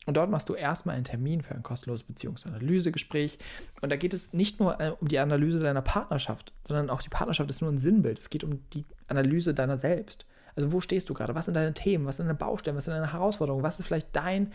Und 0.04 0.18
dort 0.18 0.30
machst 0.30 0.50
du 0.50 0.54
erstmal 0.54 0.96
einen 0.96 1.04
Termin 1.04 1.40
für 1.40 1.54
ein 1.54 1.62
kostenloses 1.62 2.04
Beziehungsanalysegespräch. 2.06 3.38
Und 3.80 3.88
da 3.88 3.96
geht 3.96 4.12
es 4.12 4.34
nicht 4.34 4.60
nur 4.60 4.78
äh, 4.80 4.92
um 5.00 5.08
die 5.08 5.18
Analyse 5.18 5.60
deiner 5.60 5.82
Partnerschaft, 5.82 6.52
sondern 6.68 6.90
auch 6.90 7.00
die 7.00 7.08
Partnerschaft 7.08 7.48
ist 7.48 7.62
nur 7.62 7.72
ein 7.72 7.78
Sinnbild. 7.78 8.18
Es 8.18 8.28
geht 8.28 8.44
um 8.44 8.60
die 8.74 8.84
Analyse 9.08 9.54
deiner 9.54 9.78
selbst. 9.78 10.26
Also 10.56 10.72
wo 10.72 10.80
stehst 10.80 11.08
du 11.08 11.14
gerade? 11.14 11.34
Was 11.34 11.46
sind 11.46 11.54
deine 11.54 11.74
Themen? 11.74 12.06
Was 12.06 12.16
sind 12.16 12.26
deine 12.26 12.38
Baustellen? 12.38 12.76
Was 12.76 12.84
sind 12.84 12.94
deine 12.94 13.12
Herausforderungen? 13.12 13.62
Was 13.62 13.78
ist 13.78 13.86
vielleicht 13.86 14.14
dein, 14.14 14.52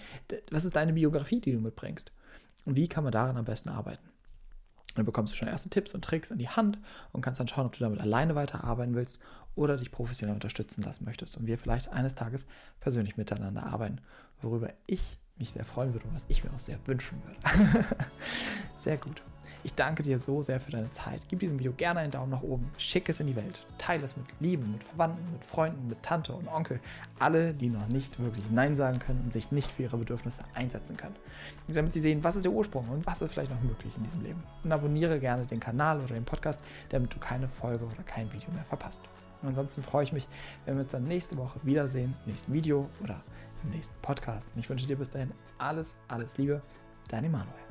was 0.52 0.66
ist 0.66 0.76
deine 0.76 0.94
Biografie, 0.94 1.42
die 1.42 1.52
du 1.52 1.60
mitbringst? 1.60 2.12
Und 2.66 2.76
wie 2.76 2.88
kann 2.88 3.04
man 3.04 3.14
daran 3.14 3.38
am 3.38 3.46
besten 3.46 3.70
arbeiten? 3.70 4.10
Dann 4.96 5.06
bekommst 5.06 5.34
du 5.34 5.38
schon 5.38 5.48
erste 5.48 5.70
Tipps 5.70 5.94
und 5.94 6.04
Tricks 6.04 6.32
in 6.32 6.38
die 6.38 6.50
Hand 6.50 6.80
und 7.12 7.22
kannst 7.22 7.40
dann 7.40 7.48
schauen, 7.48 7.66
ob 7.66 7.74
du 7.74 7.80
damit 7.80 8.00
alleine 8.00 8.36
weiterarbeiten 8.36 8.96
willst 8.96 9.20
oder 9.56 9.78
dich 9.78 9.92
professionell 9.92 10.36
unterstützen 10.36 10.84
lassen 10.84 11.06
möchtest 11.06 11.38
und 11.38 11.48
wir 11.48 11.58
vielleicht 11.58 11.90
eines 11.90 12.16
Tages 12.16 12.46
persönlich 12.80 13.18
miteinander 13.18 13.66
arbeiten, 13.66 14.00
worüber 14.42 14.72
ich 14.88 15.20
mich 15.38 15.52
sehr 15.52 15.66
freuen 15.66 15.94
würde 15.94 16.08
und 16.08 16.16
was 16.16 16.26
ich 16.30 16.44
mir 16.44 16.54
auch 16.54 16.60
sehr 16.60 16.80
wünschen 16.86 17.22
würde. 17.24 17.86
sehr 18.80 18.98
gut. 18.98 19.22
Ich 19.66 19.74
danke 19.74 20.04
dir 20.04 20.20
so 20.20 20.44
sehr 20.44 20.60
für 20.60 20.70
deine 20.70 20.92
Zeit. 20.92 21.22
Gib 21.28 21.40
diesem 21.40 21.58
Video 21.58 21.74
gerne 21.74 22.02
einen 22.02 22.12
Daumen 22.12 22.30
nach 22.30 22.44
oben, 22.44 22.70
schick 22.78 23.10
es 23.10 23.20
in 23.20 23.26
die 23.26 23.36
Welt, 23.36 23.66
teile 23.80 24.06
es 24.06 24.16
mit 24.16 24.28
Lieben, 24.40 24.74
mit 24.74 24.84
Verwandten, 24.84 25.32
mit 25.32 25.44
Freunden, 25.44 25.88
mit 25.88 26.04
Tante 26.04 26.34
und 26.34 26.48
Onkel, 26.48 26.80
alle, 27.18 27.52
die 27.52 27.70
noch 27.70 27.88
nicht 27.88 28.20
wirklich 28.20 28.46
Nein 28.52 28.76
sagen 28.76 29.00
können 29.00 29.22
und 29.24 29.34
sich 29.34 29.52
nicht 29.52 29.72
für 29.72 29.82
ihre 29.82 29.98
Bedürfnisse 29.98 30.44
einsetzen 30.54 30.98
können. 30.98 31.16
Damit 31.68 31.94
sie 31.94 32.02
sehen, 32.02 32.24
was 32.24 32.36
ist 32.36 32.46
der 32.46 32.52
Ursprung 32.52 32.88
und 32.90 33.08
was 33.08 33.24
ist 33.24 33.34
vielleicht 33.34 33.50
noch 33.50 33.62
möglich 33.64 33.92
in 33.98 34.04
diesem 34.04 34.22
Leben. 34.22 34.44
Und 34.64 34.72
abonniere 34.72 35.20
gerne 35.20 35.48
den 35.48 35.60
Kanal 35.60 35.98
oder 36.00 36.14
den 36.14 36.26
Podcast, 36.26 36.62
damit 36.90 37.12
du 37.12 37.18
keine 37.18 37.50
Folge 37.50 37.86
oder 37.86 38.04
kein 38.04 38.32
Video 38.32 38.52
mehr 38.52 38.66
verpasst. 38.66 39.02
Und 39.42 39.50
ansonsten 39.50 39.82
freue 39.82 40.04
ich 40.04 40.14
mich, 40.14 40.28
wenn 40.66 40.76
wir 40.76 40.84
uns 40.84 40.92
dann 40.92 41.06
nächste 41.06 41.38
Woche 41.38 41.60
wiedersehen, 41.64 42.14
im 42.26 42.34
nächsten 42.34 42.54
Video 42.54 42.88
oder 43.04 43.24
im 43.64 43.72
nächsten 43.72 44.00
Podcast. 44.04 44.52
Und 44.54 44.60
ich 44.60 44.70
wünsche 44.70 44.86
dir 44.86 44.96
bis 44.96 45.10
dahin 45.10 45.32
alles, 45.58 45.96
alles 46.08 46.38
Liebe. 46.38 46.62
Dein 47.08 47.24
Emanuel. 47.24 47.66